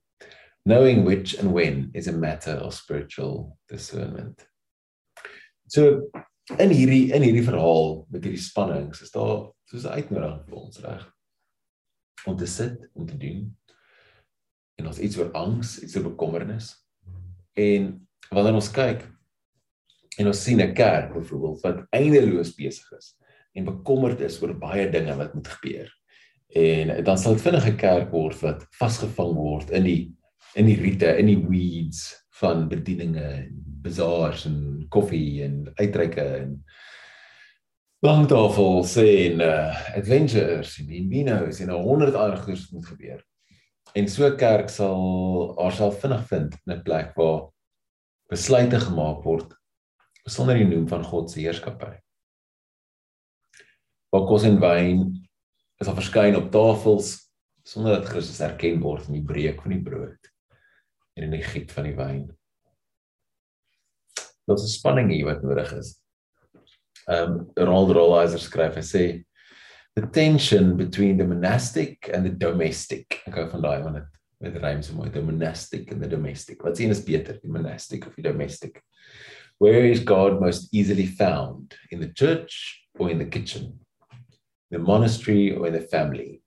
Knowing 0.65 1.03
which 1.03 1.33
and 1.33 1.51
when 1.51 1.91
is 1.93 2.07
a 2.07 2.13
matter 2.13 2.51
of 2.51 2.73
spiritual 2.73 3.57
discernment. 3.67 4.41
So 5.67 6.09
in 6.57 6.71
hierdie 6.71 7.11
in 7.11 7.27
hierdie 7.27 7.43
verhaal 7.43 8.07
met 8.07 8.23
hierdie 8.23 8.39
spannings 8.39 9.03
is 9.03 9.11
daar 9.11 9.51
soos 9.67 9.83
'n 9.83 9.99
uitnodiging 9.99 10.47
vir 10.47 10.59
ons 10.63 10.79
reg 10.79 11.03
om 12.25 12.37
te 12.37 12.47
sit 12.47 12.87
om 12.95 13.05
te 13.05 13.17
doen 13.17 13.57
en 14.79 14.87
ons 14.87 14.99
iets 14.99 15.17
oor 15.17 15.31
angs, 15.35 15.83
iets 15.83 15.97
oor 15.97 16.07
bekommernis. 16.07 16.71
En 17.53 18.07
wanneer 18.31 18.53
ons 18.63 18.71
kyk 18.71 19.09
en 20.19 20.27
ons 20.27 20.43
sien 20.43 20.61
'n 20.61 20.73
kerk 20.73 21.13
byvoorbeeld 21.13 21.61
wat 21.61 21.85
eindeloos 21.95 22.55
besig 22.55 22.91
is 22.97 23.15
en 23.55 23.65
bekommerd 23.65 24.19
is 24.21 24.41
oor 24.41 24.53
baie 24.53 24.89
dinge 24.91 25.15
wat 25.15 25.33
moet 25.33 25.47
gebeur. 25.47 25.89
En 26.55 27.03
dan 27.03 27.17
sal 27.17 27.33
dit 27.33 27.41
vinnig 27.41 27.67
'n 27.67 27.77
kerk 27.77 28.11
word 28.11 28.39
wat 28.41 28.65
vasgevang 28.79 29.33
word 29.35 29.69
in 29.69 29.83
die 29.83 30.15
in 30.55 30.65
die 30.65 30.79
riete, 30.81 31.17
in 31.17 31.25
die 31.25 31.47
weeds 31.47 32.25
van 32.41 32.67
bedieninge 32.67 33.21
en 33.21 33.63
bazaars 33.83 34.45
en 34.45 34.85
koffie 34.89 35.43
en 35.43 35.71
uitreike 35.75 36.21
en 36.21 36.63
langtafels 38.01 38.95
en 38.97 39.41
uh, 39.41 39.95
adventures 39.95 40.79
en 40.79 41.09
binos 41.09 41.59
en 41.59 41.69
'n 41.69 41.83
honderd 41.83 42.15
ander 42.15 42.37
goeders 42.37 42.71
moet 42.71 42.85
gebeur. 42.85 43.23
En 43.93 44.07
so 44.07 44.25
'n 44.27 44.37
kerk 44.37 44.69
sal 44.69 45.55
haarself 45.61 45.99
vinnig 45.99 46.27
vind 46.27 46.57
in 46.65 46.73
'n 46.73 46.83
plek 46.83 47.15
waar 47.15 47.49
besluite 48.29 48.79
gemaak 48.79 49.23
word 49.23 49.58
sonder 50.29 50.59
die 50.59 50.67
noem 50.67 50.87
van 50.89 51.03
God 51.05 51.31
se 51.31 51.41
heerskappy. 51.43 51.93
Waar 54.09 54.25
kos 54.29 54.45
en 54.47 54.59
wyn 54.61 55.03
is 55.79 55.87
al 55.87 55.97
verskyn 55.97 56.37
op 56.39 56.49
tafels 56.53 57.15
sonder 57.67 57.99
dat 57.99 58.09
Christus 58.09 58.41
erken 58.43 58.81
word 58.81 59.07
in 59.09 59.19
die 59.19 59.25
breek 59.25 59.61
van 59.63 59.75
die 59.75 59.83
brood 59.85 60.29
en 61.17 61.27
in 61.27 61.35
die 61.35 61.45
giet 61.45 61.71
van 61.75 61.89
die 61.89 61.95
wyn. 61.97 62.27
Daar's 64.49 64.63
'n 64.63 64.73
spanning 64.73 65.11
hier 65.11 65.25
wat 65.25 65.43
nodig 65.43 65.71
is. 65.77 65.99
Um 67.07 67.51
Ronald 67.55 67.91
Rollizer 67.91 68.39
skryf 68.39 68.75
hy 68.75 68.85
sê 68.85 69.03
the 69.95 70.07
tension 70.07 70.77
between 70.77 71.17
the 71.17 71.25
monastic 71.25 72.09
and 72.13 72.25
the 72.25 72.33
domestic. 72.33 73.21
Ek 73.27 73.35
hou 73.35 73.49
van 73.49 73.61
daai 73.61 73.83
van 73.83 73.93
dit 73.93 74.19
met 74.39 74.55
rhyme 74.55 74.83
so 74.83 74.95
mooi, 74.95 75.09
the 75.11 75.21
monastic 75.21 75.91
and 75.91 76.01
the 76.01 76.07
domestic. 76.07 76.63
Wat 76.63 76.77
sien 76.77 76.89
is 76.89 77.03
beter, 77.03 77.39
die 77.41 77.51
monastic 77.51 78.07
of 78.07 78.15
die 78.15 78.23
domestic? 78.23 78.81
Where 79.59 79.83
is 79.83 79.99
God 79.99 80.39
most 80.39 80.73
easily 80.73 81.05
found? 81.05 81.75
In 81.91 81.99
the 81.99 82.13
church 82.13 82.81
or 82.97 83.09
in 83.09 83.17
the 83.17 83.25
kitchen? 83.25 83.79
In 84.71 84.79
the 84.79 84.79
monastery 84.79 85.53
or 85.53 85.67
in 85.67 85.73
the 85.73 85.81
family? 85.81 86.41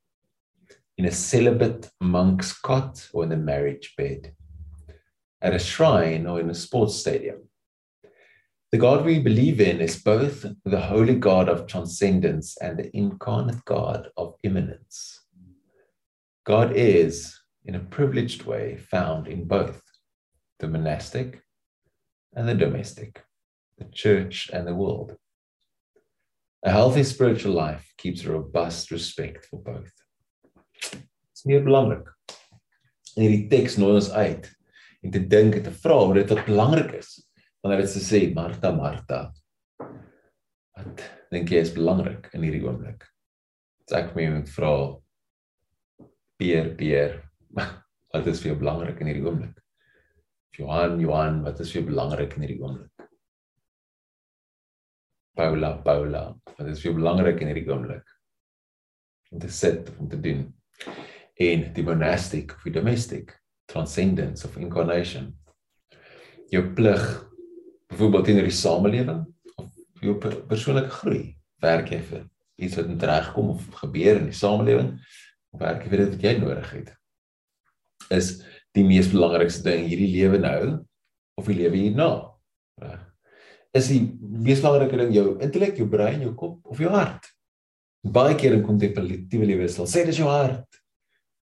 In 0.96 1.04
a 1.04 1.10
celibate 1.10 1.90
monk's 2.00 2.58
cot 2.58 3.06
or 3.12 3.24
in 3.24 3.28
the 3.28 3.36
marriage 3.36 3.92
bed? 3.98 4.32
At 5.42 5.54
a 5.54 5.58
shrine 5.58 6.26
or 6.26 6.40
in 6.40 6.48
a 6.48 6.54
sports 6.54 6.96
stadium? 6.96 7.50
The 8.70 8.78
God 8.78 9.04
we 9.04 9.18
believe 9.18 9.60
in 9.60 9.82
is 9.82 10.02
both 10.02 10.46
the 10.64 10.80
holy 10.80 11.16
God 11.16 11.50
of 11.50 11.66
transcendence 11.66 12.56
and 12.62 12.78
the 12.78 12.96
incarnate 12.96 13.62
God 13.66 14.08
of 14.16 14.36
immanence. 14.42 15.20
God 16.44 16.72
is, 16.74 17.38
in 17.66 17.74
a 17.74 17.80
privileged 17.80 18.44
way, 18.44 18.78
found 18.78 19.28
in 19.28 19.44
both 19.44 19.82
the 20.60 20.68
monastic 20.68 21.42
and 22.34 22.48
the 22.48 22.54
domestic, 22.54 23.24
the 23.78 23.84
church 23.92 24.50
and 24.52 24.66
the 24.66 24.74
world. 24.74 25.16
A 26.64 26.70
healthy 26.70 27.02
spiritual 27.02 27.54
life 27.54 27.92
keeps 27.98 28.24
a 28.24 28.32
robust 28.32 28.90
respect 28.90 29.46
for 29.46 29.58
both. 29.60 29.92
Dit's 30.92 31.44
meer 31.44 31.60
belangrik. 31.60 32.06
In 33.16 33.26
hierdie 33.26 33.48
teks 33.50 33.76
nooi 33.78 33.96
ons 33.98 34.10
uit 34.14 34.48
en 35.02 35.12
te 35.12 35.20
dink 35.34 35.58
en 35.58 35.64
te 35.66 35.74
vra 35.82 35.98
oor 36.06 36.20
dit 36.20 36.30
wat 36.30 36.46
belangrik 36.46 36.94
is 37.00 37.16
wanneer 37.62 37.82
dit 37.82 37.94
sê 38.02 38.22
Martha 38.34 38.70
Martha 38.74 39.22
wat 40.76 41.02
dink 41.34 41.50
jy 41.50 41.60
is 41.62 41.74
belangrik 41.74 42.30
in 42.32 42.46
hierdie 42.46 42.62
oomblik? 42.64 43.04
Dit 43.82 43.96
ek 43.98 44.14
my 44.16 44.28
moet 44.36 44.54
vra 44.54 44.72
Pier 46.40 46.72
Pier 46.78 47.18
wat 48.14 48.30
is 48.30 48.40
vir 48.42 48.52
jou 48.52 48.60
belangrik 48.62 49.02
in 49.02 49.10
hierdie 49.10 49.26
oomblik? 49.26 49.61
Johan 50.58 51.00
Johan 51.00 51.40
wat 51.46 51.60
is 51.64 51.70
vir 51.72 51.80
jou 51.80 51.88
belangrik 51.88 52.36
in 52.36 52.44
hierdie 52.44 52.60
oomblik? 52.60 53.06
Paula 55.38 55.70
Paula 55.84 56.24
wat 56.58 56.66
is 56.68 56.82
vir 56.82 56.90
jou 56.90 56.98
belangrik 56.98 57.40
in 57.40 57.48
hierdie 57.48 57.68
oomblik? 57.70 58.04
Om 59.32 59.40
te 59.40 59.48
sit 59.48 59.88
om 59.96 60.10
te 60.12 60.20
doen. 60.20 60.44
En 61.40 61.64
die 61.72 61.86
monastic 61.86 62.52
of 62.56 62.66
die 62.68 62.74
domestic 62.74 63.32
transcendence 63.72 64.44
of 64.44 64.58
incarnation. 64.60 65.32
Jou 66.52 66.66
plig 66.76 67.00
byvoorbeeld 67.88 68.28
in 68.28 68.42
die 68.44 68.52
samelewing 68.52 69.24
of 69.56 69.72
jou 70.04 70.18
persoonlike 70.20 70.92
groei. 71.00 71.30
Werk 71.64 71.94
jy 71.94 72.02
vir 72.04 72.26
iets 72.60 72.76
wat 72.76 72.90
moet 72.90 73.08
regkom 73.08 73.54
of 73.54 73.68
gebeur 73.80 74.20
in 74.20 74.28
die 74.28 74.36
samelewing? 74.36 74.98
Of 75.56 75.64
werk 75.64 75.86
jy 75.86 75.94
vir 75.94 76.04
dit 76.04 76.16
wat 76.16 76.26
jy 76.28 76.34
nodig 76.42 76.74
het? 76.76 76.92
Is 78.12 78.34
die 78.76 78.86
mees 78.86 79.10
belangrikste 79.12 79.68
ding 79.68 79.86
hierdie 79.88 80.12
lewe 80.14 80.40
nou 80.42 80.62
of 81.40 81.48
die 81.48 81.58
lewe 81.58 81.76
hierna 81.76 82.10
is 83.76 83.88
die 83.92 84.02
mees 84.20 84.60
belangrike 84.64 85.00
ding 85.00 85.14
jou 85.16 85.26
intellek 85.44 85.78
jou 85.80 85.88
brein 85.90 86.24
jou 86.24 86.34
kop 86.38 86.72
of 86.72 86.80
jou 86.82 86.92
hart 86.92 87.32
Baie 88.02 88.34
keer 88.34 88.56
in 88.56 88.64
kontemplatiewe 88.66 89.46
lewe 89.46 89.68
sal 89.70 89.86
sê 89.86 90.02
dis 90.02 90.18
jou 90.18 90.26
hart 90.26 90.80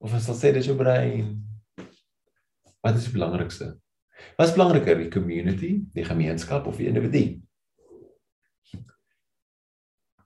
of 0.02 0.14
sal 0.22 0.34
sê 0.34 0.50
dis 0.54 0.66
jou 0.66 0.74
brein. 0.78 1.36
Wat 2.82 2.98
is 2.98 3.06
die 3.06 3.14
belangrikste? 3.14 3.76
Wat 4.38 4.48
is 4.48 4.54
belangriker, 4.56 4.98
die 4.98 5.10
community, 5.10 5.70
die 5.94 6.06
gemeenskap 6.06 6.66
of 6.66 6.80
die 6.80 6.88
individu? 6.90 7.38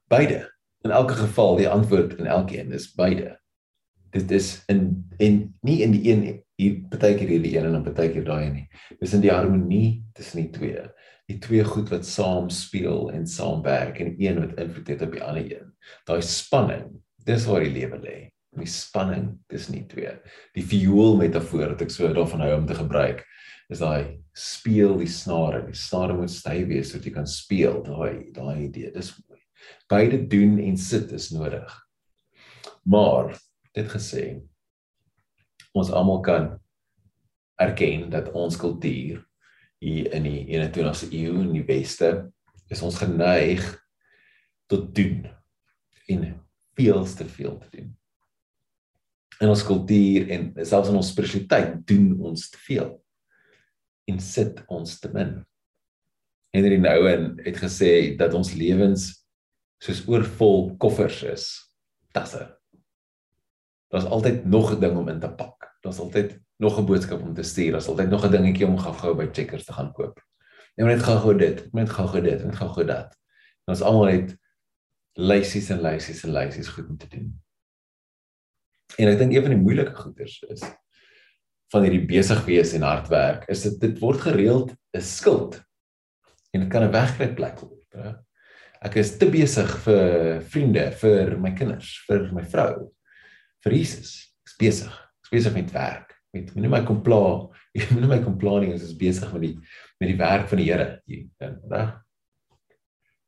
Beide. 0.09 0.47
In 0.85 0.91
elke 0.91 1.19
geval, 1.21 1.59
die 1.61 1.69
antwoord 1.69 2.17
in 2.17 2.27
elkeen 2.27 2.73
is 2.73 2.89
beide. 2.97 3.37
Dit 4.17 4.33
is 4.33 4.55
in 4.73 5.05
en 5.21 5.37
nie 5.61 5.83
in 5.85 5.93
die 5.93 6.03
een 6.09 6.25
hier 6.61 6.81
partykeer 6.93 7.31
hierdie 7.35 7.55
een 7.57 7.69
en 7.69 7.79
dan 7.79 7.87
partykeer 7.87 8.27
daai 8.27 8.51
nie. 8.53 8.67
Dis 9.01 9.15
in 9.17 9.25
die 9.25 9.33
harmonie 9.33 10.03
tussen 10.17 10.43
die 10.43 10.51
twee. 10.55 10.85
Die 11.31 11.39
twee 11.43 11.65
goed 11.65 11.91
wat 11.93 12.07
saam 12.07 12.51
speel 12.53 13.11
en 13.15 13.27
saamwerk 13.27 14.01
en 14.03 14.15
een 14.21 14.41
wat 14.43 14.59
invloed 14.61 14.93
het 14.93 15.05
op 15.07 15.17
die 15.17 15.25
ander 15.25 15.49
een. 15.49 15.73
Daai 16.09 16.21
spanning, 16.27 16.89
dis 17.27 17.47
waar 17.49 17.65
die 17.65 17.75
lewe 17.75 18.01
lê. 18.03 18.17
Die 18.59 18.69
spanning 18.69 19.31
tussen 19.49 19.79
die 19.79 19.87
twee. 19.89 20.13
Die 20.57 20.65
viool 20.67 21.17
metafoor 21.21 21.73
wat 21.73 21.87
ek 21.87 21.95
so 21.95 22.11
daarvan 22.13 22.45
hou 22.45 22.57
om 22.59 22.67
te 22.69 22.77
gebruik 22.77 23.23
is 23.73 23.81
daai 23.81 24.19
speel 24.37 24.99
die 25.01 25.09
snare. 25.09 25.63
Die 25.65 25.79
snare 25.79 26.17
moet 26.19 26.33
styf 26.33 26.67
wees 26.69 26.91
sodat 26.93 27.09
jy 27.09 27.15
kan 27.15 27.29
speel. 27.31 27.81
Daai 27.87 28.33
daai 28.37 28.67
idee. 28.67 28.93
Dis 28.93 29.15
mooi. 29.23 29.41
Beide 29.89 30.21
doen 30.29 30.59
en 30.61 30.77
sit 30.77 31.13
is 31.17 31.31
nodig. 31.33 31.73
Maar 32.85 33.33
dit 33.73 33.89
gesê 33.89 34.25
ons 35.73 35.91
almal 35.91 36.21
kan 36.25 36.49
erken 37.61 38.11
dat 38.13 38.33
ons 38.37 38.57
kultuur 38.61 39.23
hier 39.83 40.13
in 40.15 40.27
die 40.27 40.43
21ste 40.53 41.11
eeu 41.11 41.41
in 41.43 41.53
die 41.57 41.65
weste 41.67 42.13
is 42.73 42.83
ons 42.85 43.01
geneig 43.01 43.65
tot 44.71 44.93
doen 44.97 45.27
en 46.13 46.29
veel 46.77 47.05
te 47.05 47.27
veel 47.29 47.59
te 47.61 47.71
doen. 47.77 47.91
In 49.43 49.51
ons 49.51 49.65
kultuur 49.67 50.29
en 50.33 50.51
selfs 50.61 50.93
in 50.93 50.99
ons 51.01 51.11
spiritualiteit 51.13 51.81
doen 51.89 52.13
ons 52.31 52.47
te 52.53 52.61
veel 52.67 52.93
en 54.11 54.23
sit 54.23 54.63
ons 54.73 54.99
te 55.01 55.11
min. 55.15 55.41
Henry 56.53 56.79
Nouwen 56.81 57.39
het 57.45 57.59
gesê 57.61 58.15
dat 58.21 58.37
ons 58.37 58.55
lewens 58.55 59.11
soos 59.83 60.05
oorvol 60.07 60.75
koffers 60.81 61.23
is, 61.27 61.47
tasse 62.15 62.45
daar's 63.93 64.05
altyd 64.05 64.45
nog 64.45 64.73
'n 64.73 64.81
ding 64.81 64.97
om 64.97 65.09
in 65.09 65.21
te 65.21 65.29
pak. 65.29 65.62
Daar's 65.83 65.99
altyd 65.99 66.39
nog 66.63 66.79
'n 66.79 66.87
boodskap 66.87 67.23
om 67.23 67.35
te 67.35 67.43
stuur. 67.43 67.73
Daar's 67.73 67.89
altyd 67.89 68.09
nog 68.09 68.25
'n 68.25 68.31
dingetjie 68.31 68.67
om 68.67 68.79
gou-gou 68.79 69.15
by 69.15 69.29
Checkers 69.33 69.65
te 69.65 69.73
gaan 69.73 69.93
koop. 69.93 70.21
Net 70.77 70.87
net 70.87 71.03
gou-gou 71.03 71.37
dit, 71.39 71.73
net 71.73 71.91
gou-gou 71.91 72.23
dit, 72.23 72.45
net 72.45 72.57
gou-gou 72.57 72.87
dat. 72.87 73.17
Ons 73.65 73.83
almal 73.83 74.07
het 74.07 74.37
lysies 75.13 75.71
en 75.71 75.83
lysies 75.83 76.25
en 76.25 76.33
lysies 76.33 76.69
goed 76.69 76.89
om 76.89 76.97
te 76.97 77.09
doen. 77.09 77.43
En 78.97 79.09
ek 79.09 79.19
dink 79.19 79.33
een 79.33 79.45
van 79.45 79.55
die 79.55 79.61
moeilike 79.61 79.95
goeters 79.95 80.43
is 80.43 80.63
van 81.73 81.83
hierdie 81.83 82.07
besig 82.07 82.45
wees 82.45 82.73
en 82.73 82.83
hard 82.83 83.09
werk, 83.09 83.47
is 83.49 83.63
dit 83.63 83.81
dit 83.81 83.99
word 83.99 84.21
gereeld 84.21 84.75
'n 84.97 85.01
skuld. 85.01 85.63
En 86.53 86.61
dit 86.61 86.71
kan 86.71 86.83
'n 86.83 86.93
wegkruip 86.93 87.35
plek 87.35 87.61
word. 87.61 88.23
Ek 88.83 88.97
is 88.97 89.17
te 89.19 89.31
besig 89.31 89.79
vir 89.85 90.43
vriende, 90.43 90.91
vir 90.93 91.39
my 91.39 91.53
kinders, 91.55 92.05
vir 92.07 92.33
my 92.33 92.43
vrou, 92.43 92.93
vir 93.65 93.73
Jesus. 93.73 94.35
Ek's 94.45 94.57
besig. 94.57 95.12
Besig 95.33 95.55
met 95.57 95.73
werk. 95.75 96.13
Met 96.37 96.53
moenie 96.55 96.71
my 96.73 96.83
kom 96.89 97.03
pla. 97.05 97.23
Jy 97.77 97.89
moenie 97.93 98.11
my 98.11 98.21
kom 98.25 98.37
pla 98.41 98.59
nie, 98.61 98.73
ons 98.75 98.85
is 98.85 98.97
besig 98.97 99.31
met 99.33 99.47
die 99.47 99.55
met 100.03 100.11
die 100.11 100.19
werk 100.19 100.49
van 100.51 100.61
die 100.61 100.67
Here 100.69 100.87
hier, 101.09 101.27
reg? 101.73 101.93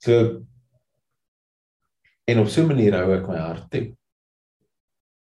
So 0.04 0.16
en 2.28 2.40
op 2.40 2.48
so 2.48 2.62
'n 2.62 2.72
manier 2.72 2.96
hou 2.98 3.14
ek 3.14 3.28
my 3.28 3.38
hart 3.38 3.70
toe. 3.70 3.86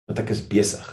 Want 0.07 0.19
ek 0.19 0.34
is 0.36 0.48
besig. 0.48 0.86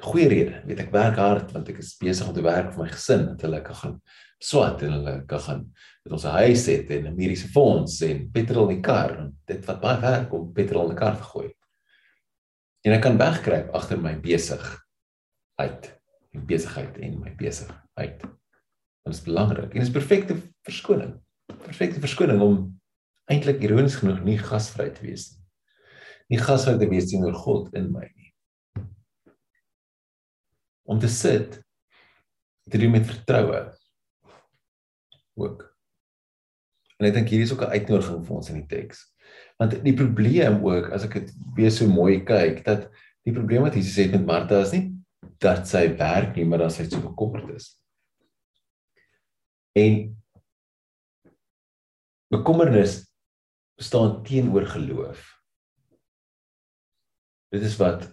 'n 0.00 0.04
Goeie 0.04 0.28
rede, 0.28 0.62
weet 0.66 0.80
ek 0.80 0.92
werk 0.92 1.16
hard 1.16 1.52
want 1.52 1.68
ek 1.68 1.78
is 1.78 1.96
besig 2.00 2.28
om 2.28 2.34
te 2.34 2.42
werk 2.42 2.72
vir 2.72 2.84
my 2.84 2.90
gesin, 2.90 3.26
dat 3.32 3.42
hulle 3.44 3.62
kan 3.62 3.76
gaan 3.76 4.00
swat 4.40 4.82
en 4.82 4.92
hulle 4.96 5.14
kan 5.28 5.40
gaan 5.40 5.62
met 6.04 6.12
ons 6.16 6.24
huis 6.24 6.66
het 6.66 6.90
en 6.90 7.06
'n 7.06 7.16
mediese 7.16 7.48
fonds 7.48 8.00
en 8.02 8.30
petrol 8.32 8.70
in 8.70 8.76
die 8.76 8.82
kar 8.82 9.18
en 9.18 9.36
dit 9.46 9.66
wat 9.66 9.80
baie 9.80 10.00
werk 10.00 10.32
om 10.32 10.52
petrol 10.52 10.88
in 10.88 10.96
die 10.96 11.00
kar 11.00 11.16
te 11.16 11.22
gooi 11.22 11.50
en 12.84 12.92
ek 12.92 13.02
kan 13.02 13.18
wegkruip 13.18 13.74
agter 13.74 13.98
my 14.00 14.14
besigheid 15.60 15.98
en 16.30 16.46
besigheid 16.46 16.98
en 16.98 17.18
my 17.20 17.32
besigheid. 17.36 18.20
Dit 19.02 19.14
is 19.14 19.22
belangrik 19.22 19.72
en 19.72 19.80
dit 19.80 19.88
is 19.88 19.92
perfekte 19.92 20.36
verskoning. 20.66 21.16
Perfekte 21.64 22.00
verskoning 22.00 22.40
om 22.40 22.56
eintlik 23.30 23.62
ironies 23.62 23.98
genoeg 23.98 24.22
nie 24.24 24.38
gasvry 24.38 24.90
te 24.94 25.04
wees 25.04 25.30
nie. 25.32 25.44
Nie 26.30 26.40
gasvry 26.40 26.76
te 26.78 26.88
wees 26.88 27.10
teenoor 27.10 27.34
God 27.34 27.74
in 27.74 27.90
my 27.92 28.06
nie. 28.06 28.30
Om 30.86 31.00
te 31.02 31.10
sit 31.10 31.60
te 32.70 32.78
doen 32.78 32.94
met 32.94 33.06
vertroue 33.06 33.64
ook. 35.40 35.66
En 37.00 37.08
ek 37.08 37.16
dink 37.16 37.32
hier 37.32 37.42
is 37.42 37.52
ook 37.52 37.64
'n 37.66 37.74
uitnodiging 37.74 38.24
vir 38.26 38.36
ons 38.36 38.50
in 38.50 38.62
die 38.62 38.70
teks 38.70 39.08
want 39.60 39.76
die 39.84 39.94
probleem 39.94 40.64
ook 40.64 40.88
as 40.92 41.04
ek 41.04 41.14
dit 41.18 41.32
weer 41.54 41.70
so 41.70 41.86
mooi 41.86 42.24
kyk 42.24 42.64
dat 42.64 42.88
die 43.24 43.32
probleem 43.32 43.62
wat 43.62 43.74
Jesus 43.74 43.96
het 43.96 44.12
met 44.12 44.24
Martha 44.24 44.62
is 44.64 44.72
nie 44.72 44.99
dat 45.40 45.68
sy 45.68 45.86
werk 45.96 46.36
nie 46.36 46.46
maar 46.48 46.66
dat 46.66 46.74
sy 46.74 46.86
so 46.88 47.00
bekommerd 47.00 47.54
is. 47.56 47.72
En 49.78 50.16
bekommernis 52.30 53.00
staan 53.80 54.22
teenoor 54.26 54.66
geloof. 54.68 55.20
Dit 57.50 57.64
is 57.66 57.76
wat 57.80 58.08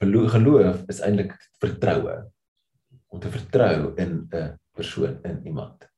geloof 0.00 0.84
is 0.88 1.00
eintlik 1.04 1.34
vertroue 1.60 2.14
om 3.10 3.20
te 3.20 3.30
vertrou 3.30 3.94
in 3.96 4.28
'n 4.32 4.58
persoon 4.72 5.18
in 5.24 5.46
iemand. 5.46 5.88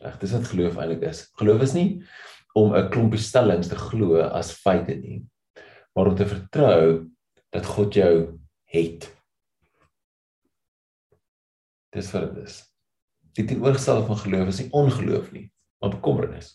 Reg 0.00 0.18
dis 0.18 0.32
wat 0.32 0.46
geloof 0.46 0.76
eintlik 0.76 1.02
is. 1.10 1.30
Geloof 1.36 1.62
is 1.62 1.74
nie 1.74 2.04
om 2.54 2.74
'n 2.74 2.90
klompie 2.90 3.20
stellings 3.20 3.68
te 3.68 3.76
glo 3.76 4.20
as 4.20 4.52
feite 4.52 4.94
nie, 4.94 5.26
maar 5.94 6.06
om 6.06 6.16
te 6.16 6.26
vertrou 6.26 7.10
dat 7.50 7.66
God 7.66 7.94
jou 7.94 8.41
het. 8.72 9.08
Dis 11.92 12.10
wat 12.14 12.30
dit 12.30 12.44
is. 12.46 12.58
Die 13.36 13.44
teenoorgestelde 13.48 14.06
van 14.08 14.20
geloof 14.24 14.52
is 14.52 14.60
nie 14.62 14.72
ongeloof 14.76 15.30
nie, 15.32 15.46
maar 15.80 15.92
bekommernis. 15.92 16.54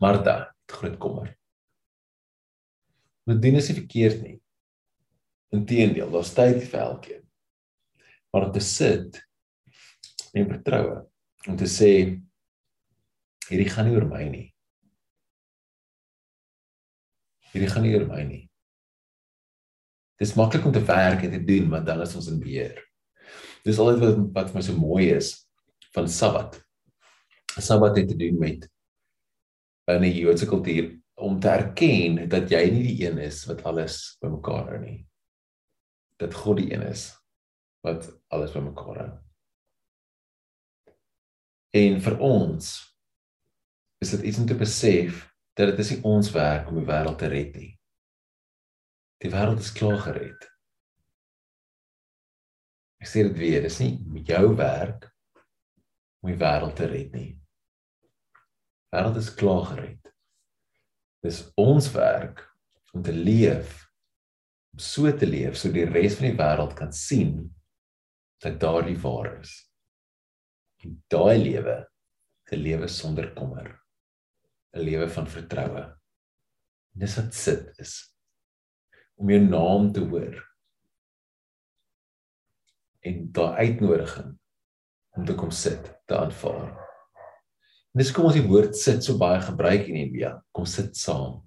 Martha, 0.00 0.54
groot 0.68 0.96
kommer. 1.00 1.30
Dit 3.26 3.40
dien 3.42 3.56
is 3.58 3.68
nie 3.70 3.78
verkeerd 3.80 4.20
nie. 4.22 4.36
Inteendeel, 5.56 6.10
daar's 6.12 6.34
tyd 6.36 6.60
vir 6.64 6.80
elkeen. 6.82 7.22
Maar 8.32 8.48
om 8.48 8.52
te 8.52 8.60
sit 8.60 9.20
en 10.36 10.50
vertroue, 10.50 10.98
om 11.48 11.56
te 11.56 11.68
sê 11.70 11.92
hierdie 13.48 13.70
gaan 13.72 13.88
nie 13.88 13.96
oor 13.96 14.08
my 14.10 14.24
nie. 14.28 14.46
Hierdie 17.52 17.70
gaan 17.72 17.86
nie 17.86 17.94
oor 17.96 18.06
my 18.10 18.22
nie. 18.28 18.45
Dit 20.16 20.28
is 20.28 20.36
maklik 20.36 20.64
om 20.64 20.72
te 20.72 20.84
werk 20.84 21.22
en 21.26 21.34
te 21.34 21.44
doen, 21.44 21.68
want 21.70 21.86
dan 21.86 22.00
is 22.00 22.14
ons 22.16 22.30
in 22.32 22.40
beheer. 22.40 22.78
Dis 23.66 23.80
altyd 23.82 24.00
wat 24.00 24.22
wat 24.36 24.52
vir 24.52 24.58
my 24.58 24.64
so 24.64 24.78
mooi 24.78 25.10
is 25.16 25.32
van 25.96 26.08
Sabbat. 26.08 26.56
Sabbat 27.56 27.98
het 27.98 28.08
te 28.08 28.16
doen 28.16 28.38
met 28.38 28.64
in 29.92 30.02
die 30.02 30.14
Joodse 30.16 30.48
kultuur 30.48 30.90
om 31.16 31.38
te 31.40 31.48
erken 31.48 32.18
dat 32.28 32.50
jy 32.52 32.62
nie 32.72 32.82
die 32.84 32.96
een 33.06 33.20
is 33.24 33.44
wat 33.48 33.62
alles 33.68 34.16
bymekaar 34.22 34.72
hou 34.72 34.80
nie. 34.82 34.98
Dat 36.20 36.34
God 36.34 36.60
die 36.60 36.72
een 36.72 36.84
is 36.88 37.08
wat 37.86 38.08
alles 38.32 38.56
bymekaar 38.56 39.00
hou. 39.02 39.12
En 41.76 42.00
vir 42.00 42.20
ons 42.24 42.72
is 44.00 44.12
dit 44.16 44.28
iets 44.30 44.40
om 44.40 44.48
te 44.48 44.56
besef 44.56 45.26
dat 45.56 45.72
dit 45.72 45.80
is 45.84 45.94
nie 45.94 46.04
ons 46.08 46.32
werk 46.32 46.68
om 46.70 46.80
die 46.80 46.88
wêreld 46.88 47.18
te 47.20 47.28
red 47.32 47.56
nie. 47.56 47.75
Die 49.22 49.32
wêreld 49.32 49.62
is 49.64 49.72
klaar 49.72 49.98
gered. 50.04 50.44
Ek 53.00 53.08
sê 53.08 53.22
dit 53.24 53.38
weer, 53.38 53.62
dis 53.64 53.78
nie 53.80 54.22
jou 54.28 54.50
werk 54.58 55.08
om 56.20 56.28
die 56.28 56.40
wêreld 56.40 56.76
te 56.76 56.88
red 56.90 57.14
nie. 57.16 57.30
Die 57.32 58.96
wêreld 58.96 59.20
is 59.20 59.32
klaar 59.38 59.64
gered. 59.70 60.10
Dis 61.24 61.40
ons 61.60 61.88
werk 61.94 62.42
om 62.92 63.04
te 63.04 63.14
leef 63.14 63.82
om 64.74 64.82
so 64.84 65.08
te 65.16 65.28
leef 65.28 65.56
so 65.56 65.72
die 65.72 65.86
res 65.88 66.18
van 66.18 66.28
die 66.28 66.36
wêreld 66.36 66.74
kan 66.76 66.92
sien 66.92 67.38
dat 68.44 68.58
daardie 68.60 68.98
waar 69.00 69.30
is. 69.38 69.54
En 70.84 70.98
daai 71.08 71.38
lewe, 71.40 71.76
'n 72.52 72.60
lewe 72.60 72.88
sonder 72.88 73.32
kommer. 73.32 73.80
'n 74.74 74.84
lewe 74.84 75.08
van 75.08 75.26
vertroue. 75.26 75.86
Dis 76.92 77.16
wat 77.16 77.32
sit 77.34 77.80
is 77.80 78.15
om 79.16 79.30
jou 79.32 79.40
naam 79.42 79.92
te 79.92 80.02
hoor. 80.04 80.40
En 83.06 83.22
daai 83.32 83.70
uitnodiging 83.70 84.34
om 85.16 85.24
te 85.24 85.36
kom 85.38 85.50
sit, 85.54 85.88
te 86.06 86.16
aanvaar. 86.18 86.74
En 87.94 88.02
dis 88.02 88.12
kom 88.12 88.28
ons 88.28 88.36
die 88.36 88.44
woord 88.44 88.76
sit 88.76 89.04
so 89.04 89.16
baie 89.20 89.40
gebruik 89.40 89.86
in 89.88 89.96
India. 90.02 90.34
Kom 90.52 90.66
sit 90.68 90.98
saam. 91.00 91.40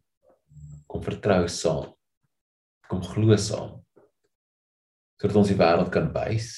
Kom 0.89 1.03
vertrou 1.05 1.43
saam. 1.51 1.91
Kom 2.89 3.03
glo 3.05 3.37
saam. 3.37 3.77
Sodat 5.19 5.37
ons 5.37 5.51
die 5.51 5.59
wêreld 5.59 5.91
kan 5.93 6.09
wys 6.15 6.55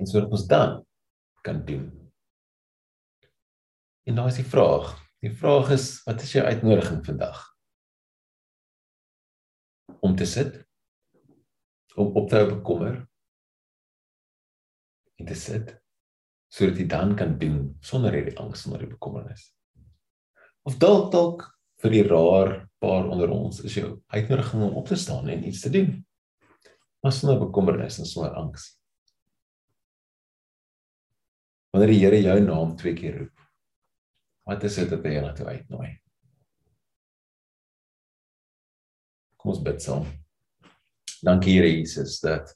en 0.00 0.08
sodat 0.08 0.32
ons 0.32 0.46
dan 0.48 0.78
kan 1.44 1.60
doen. 1.66 1.90
En 4.08 4.16
nou 4.16 4.26
is 4.30 4.40
die 4.40 4.48
vraag. 4.48 4.94
Die 5.20 5.32
vraag 5.32 5.74
is 5.76 5.98
wat 6.06 6.22
is 6.24 6.32
jou 6.32 6.44
uitnodiging 6.46 7.02
vandag? 7.04 7.49
Om 10.00 10.16
te 10.16 10.26
sit 10.26 10.60
om 11.98 12.14
op 12.16 12.28
te 12.30 12.38
hou 12.38 12.48
bekommer 12.54 13.00
en 15.18 15.26
te 15.28 15.36
sit 15.36 15.74
sodat 16.50 16.78
jy 16.80 16.86
dan 16.90 17.14
kan 17.18 17.36
doen 17.38 17.58
sonder 17.84 18.14
hierdie 18.16 18.36
angs 18.42 18.64
sonder 18.64 18.82
die 18.82 18.90
bekommernis. 18.90 19.50
Of 20.66 20.78
dalk 20.82 21.10
dalk 21.14 21.46
vir 21.80 21.94
die 21.94 22.04
raar 22.06 22.54
paar 22.82 23.06
onder 23.12 23.30
ons 23.32 23.60
is 23.64 23.76
jou 23.78 23.90
uitnodiging 24.12 24.64
om 24.66 24.78
op 24.80 24.88
te 24.88 24.98
staan 24.98 25.28
en 25.28 25.46
iets 25.46 25.62
te 25.64 25.72
doen. 25.72 25.92
Maar 27.00 27.14
sonder 27.16 27.38
bekommernis 27.40 28.00
en 28.00 28.08
sonder 28.08 28.34
angs. 28.36 28.74
Wanneer 31.70 31.94
die 31.94 32.00
Here 32.02 32.20
jou 32.20 32.38
naam 32.44 32.74
twee 32.76 32.96
keer 32.98 33.18
roep, 33.18 33.44
wat 34.48 34.64
is 34.66 34.80
dit 34.80 34.90
wat 34.90 35.04
hy 35.06 35.20
na 35.22 35.32
toe 35.36 35.46
uitnooi? 35.46 35.99
Kom 39.40 39.54
ons 39.54 39.62
bid 39.64 39.80
saam. 39.80 40.04
Dankie 41.24 41.54
Here 41.56 41.68
Jesus 41.68 42.18
dat 42.20 42.52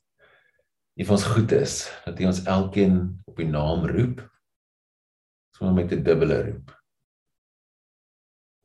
U 0.94 1.03
vir 1.03 1.14
ons 1.16 1.25
goed 1.27 1.53
is, 1.57 1.79
dat 2.05 2.18
U 2.20 2.27
ons 2.29 2.42
elkeen 2.44 2.99
op 3.25 3.38
U 3.40 3.44
naam 3.49 3.87
roep 3.88 4.20
sonder 5.57 5.75
met 5.75 5.92
'n 5.92 6.05
dubbele 6.05 6.37
roep. 6.51 6.75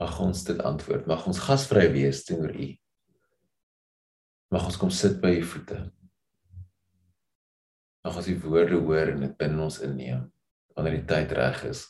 Mag 0.04 0.20
ons 0.20 0.44
dit 0.44 0.60
antwoord, 0.60 1.08
mag 1.08 1.26
ons 1.28 1.40
gasvry 1.40 1.92
wees 1.92 2.24
teenoor 2.24 2.52
U. 2.52 2.68
Mag 4.52 4.66
ons 4.66 4.78
kom 4.78 4.90
sit 4.90 5.22
by 5.22 5.40
U 5.40 5.44
voete. 5.44 5.80
Mag 8.04 8.18
ons 8.18 8.28
U 8.28 8.36
woorde 8.40 8.76
hoor 8.84 9.14
en 9.14 9.22
dit 9.22 9.38
binne 9.38 9.64
ons 9.64 9.80
inneem 9.80 10.28
wanneer 10.76 11.00
die 11.00 11.08
tyd 11.08 11.32
reg 11.32 11.64
is. 11.64 11.88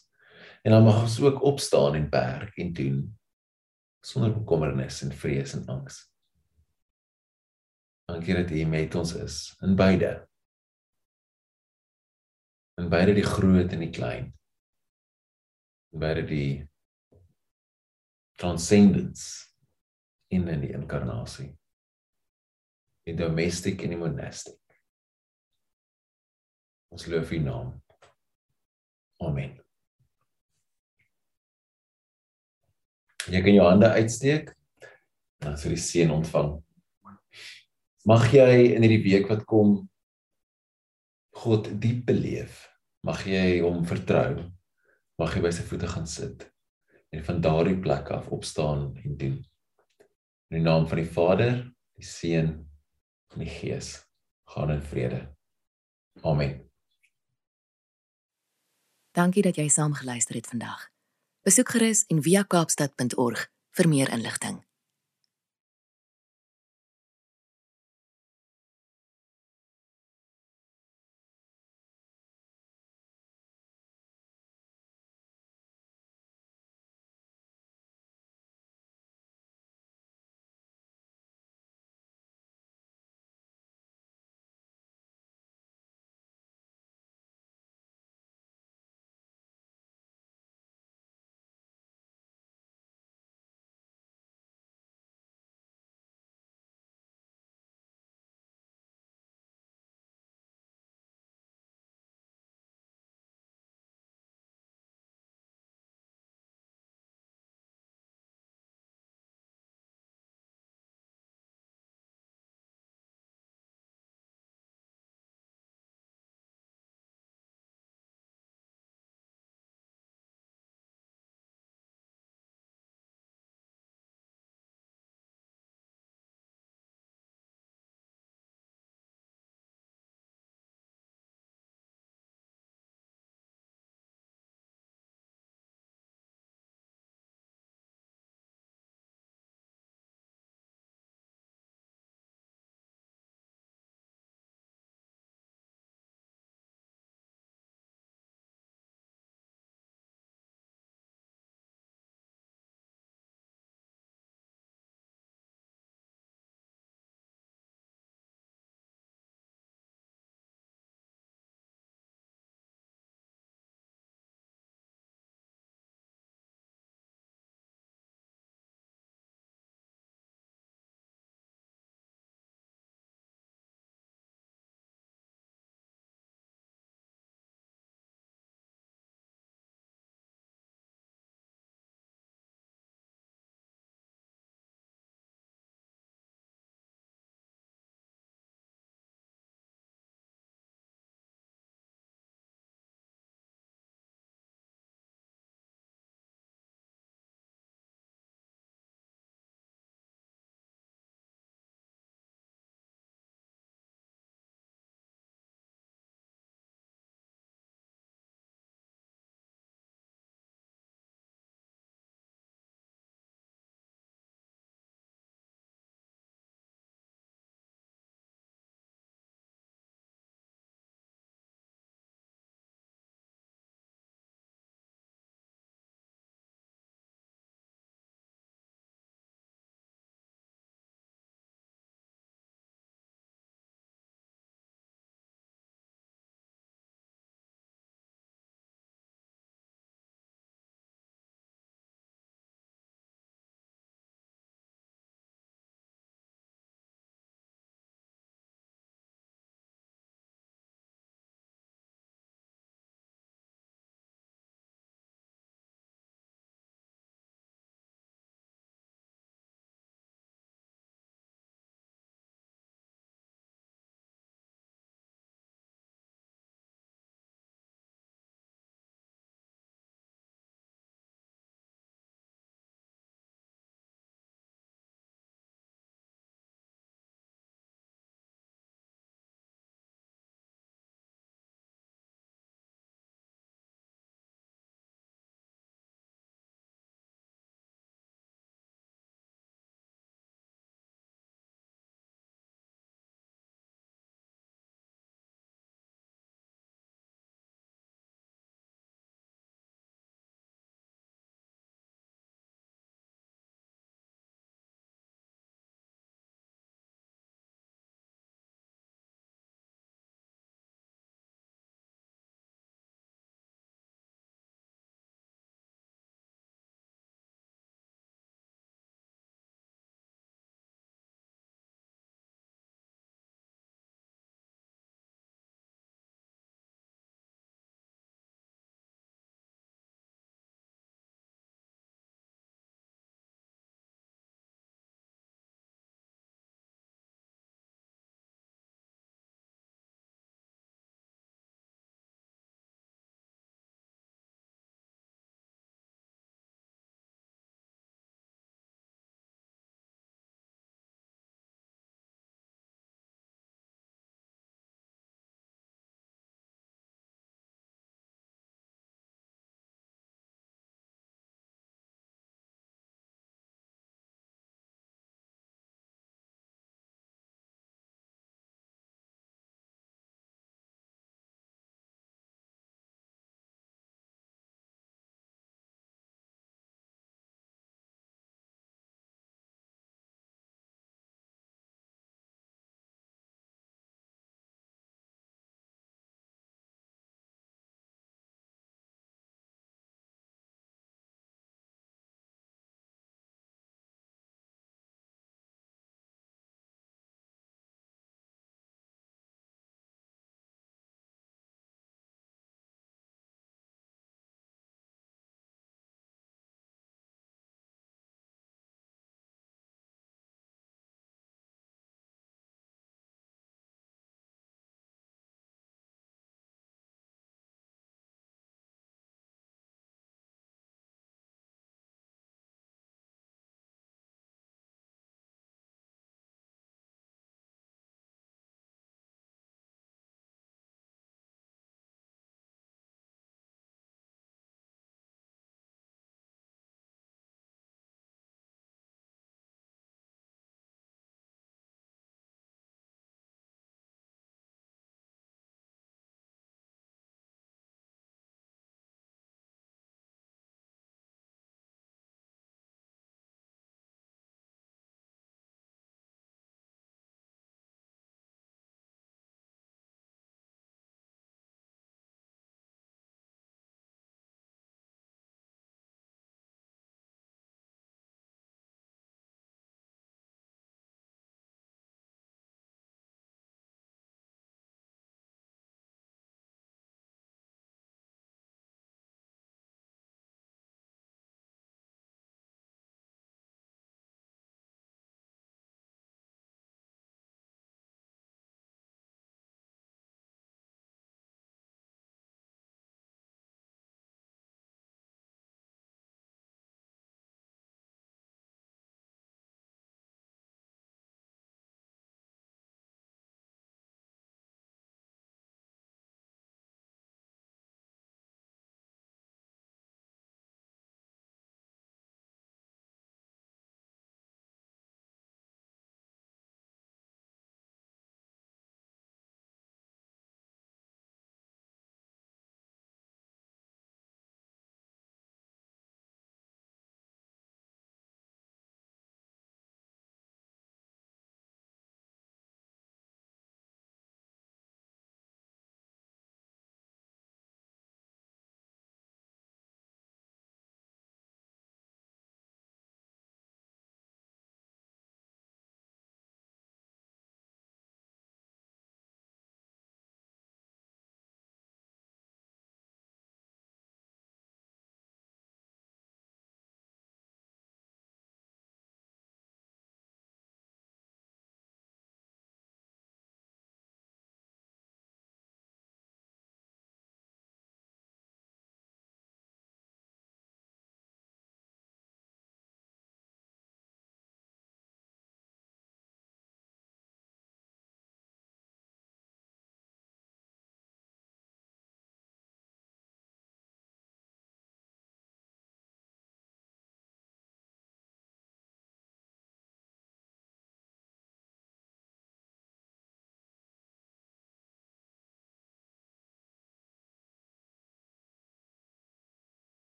En 0.64 0.72
dan 0.72 0.84
mag 0.84 1.02
ons 1.02 1.20
ook 1.22 1.42
opstaan 1.42 1.96
en 1.96 2.10
werk 2.10 2.58
en 2.58 2.74
doen 2.74 3.18
sonder 4.06 4.34
bekommernis 4.34 5.02
en 5.02 5.12
vrees 5.12 5.54
en 5.54 5.66
angs. 5.68 6.10
Dankie 8.10 8.34
dat 8.34 8.50
U 8.50 8.66
met 8.66 8.96
ons 8.96 9.14
is 9.14 9.36
in 9.62 9.76
beide. 9.78 10.28
In 12.82 12.90
beide 12.90 13.14
die 13.14 13.26
groot 13.26 13.70
en 13.76 13.84
die 13.84 13.92
klein. 13.94 14.32
In 15.94 16.02
beide 16.02 16.24
die 16.26 16.70
transcendence 18.42 19.46
in 20.34 20.48
in 20.48 20.64
die 20.64 20.72
inkarnasie. 20.74 21.52
In 23.06 23.20
domestic 23.20 23.84
en 23.86 23.94
in 23.94 24.02
monastic. 24.02 24.58
Ons 26.90 27.06
loof 27.06 27.30
U 27.32 27.40
naam. 27.46 27.76
Amen. 29.22 29.54
Jy 33.30 33.44
kan 33.46 33.54
jou 33.54 33.68
hande 33.70 33.92
uitsteek 34.00 34.50
en 34.50 35.52
dan 35.52 35.62
vir 35.62 35.76
die 35.76 35.84
seën 35.84 36.10
ontvang. 36.10 36.56
Mag 38.08 38.30
jy 38.32 38.76
in 38.76 38.86
hierdie 38.86 39.04
week 39.04 39.28
wat 39.28 39.44
kom 39.50 39.90
God 41.36 41.68
diep 41.82 42.06
beleef. 42.08 42.68
Mag 43.04 43.26
jy 43.28 43.60
hom 43.64 43.84
vertrou. 43.88 44.48
Mag 45.20 45.36
jy 45.36 45.44
by 45.44 45.52
sy 45.56 45.66
voete 45.68 45.90
gaan 45.92 46.08
sit 46.08 46.48
en 47.10 47.24
van 47.26 47.40
daardie 47.42 47.80
plek 47.82 48.12
af 48.14 48.28
opstaan 48.30 48.92
en 49.02 49.18
doen. 49.18 49.38
In 50.50 50.60
die 50.60 50.62
naam 50.62 50.86
van 50.88 51.02
die 51.02 51.10
Vader, 51.10 51.56
die 51.98 52.06
Seun 52.06 52.52
en 53.34 53.44
die 53.44 53.50
Gees. 53.50 53.96
Gaan 54.50 54.72
in 54.72 54.82
vrede. 54.82 55.24
Amen. 56.22 56.70
Dankie 59.18 59.44
dat 59.46 59.58
jy 59.58 59.68
saam 59.74 59.94
geluister 59.98 60.38
het 60.38 60.48
vandag. 60.48 60.88
Besoek 61.46 61.74
gerus 61.76 62.06
en 62.14 62.22
via 62.22 62.44
kaapstad.org 62.44 63.48
vir 63.78 63.90
meer 63.90 64.14
inligting. 64.14 64.62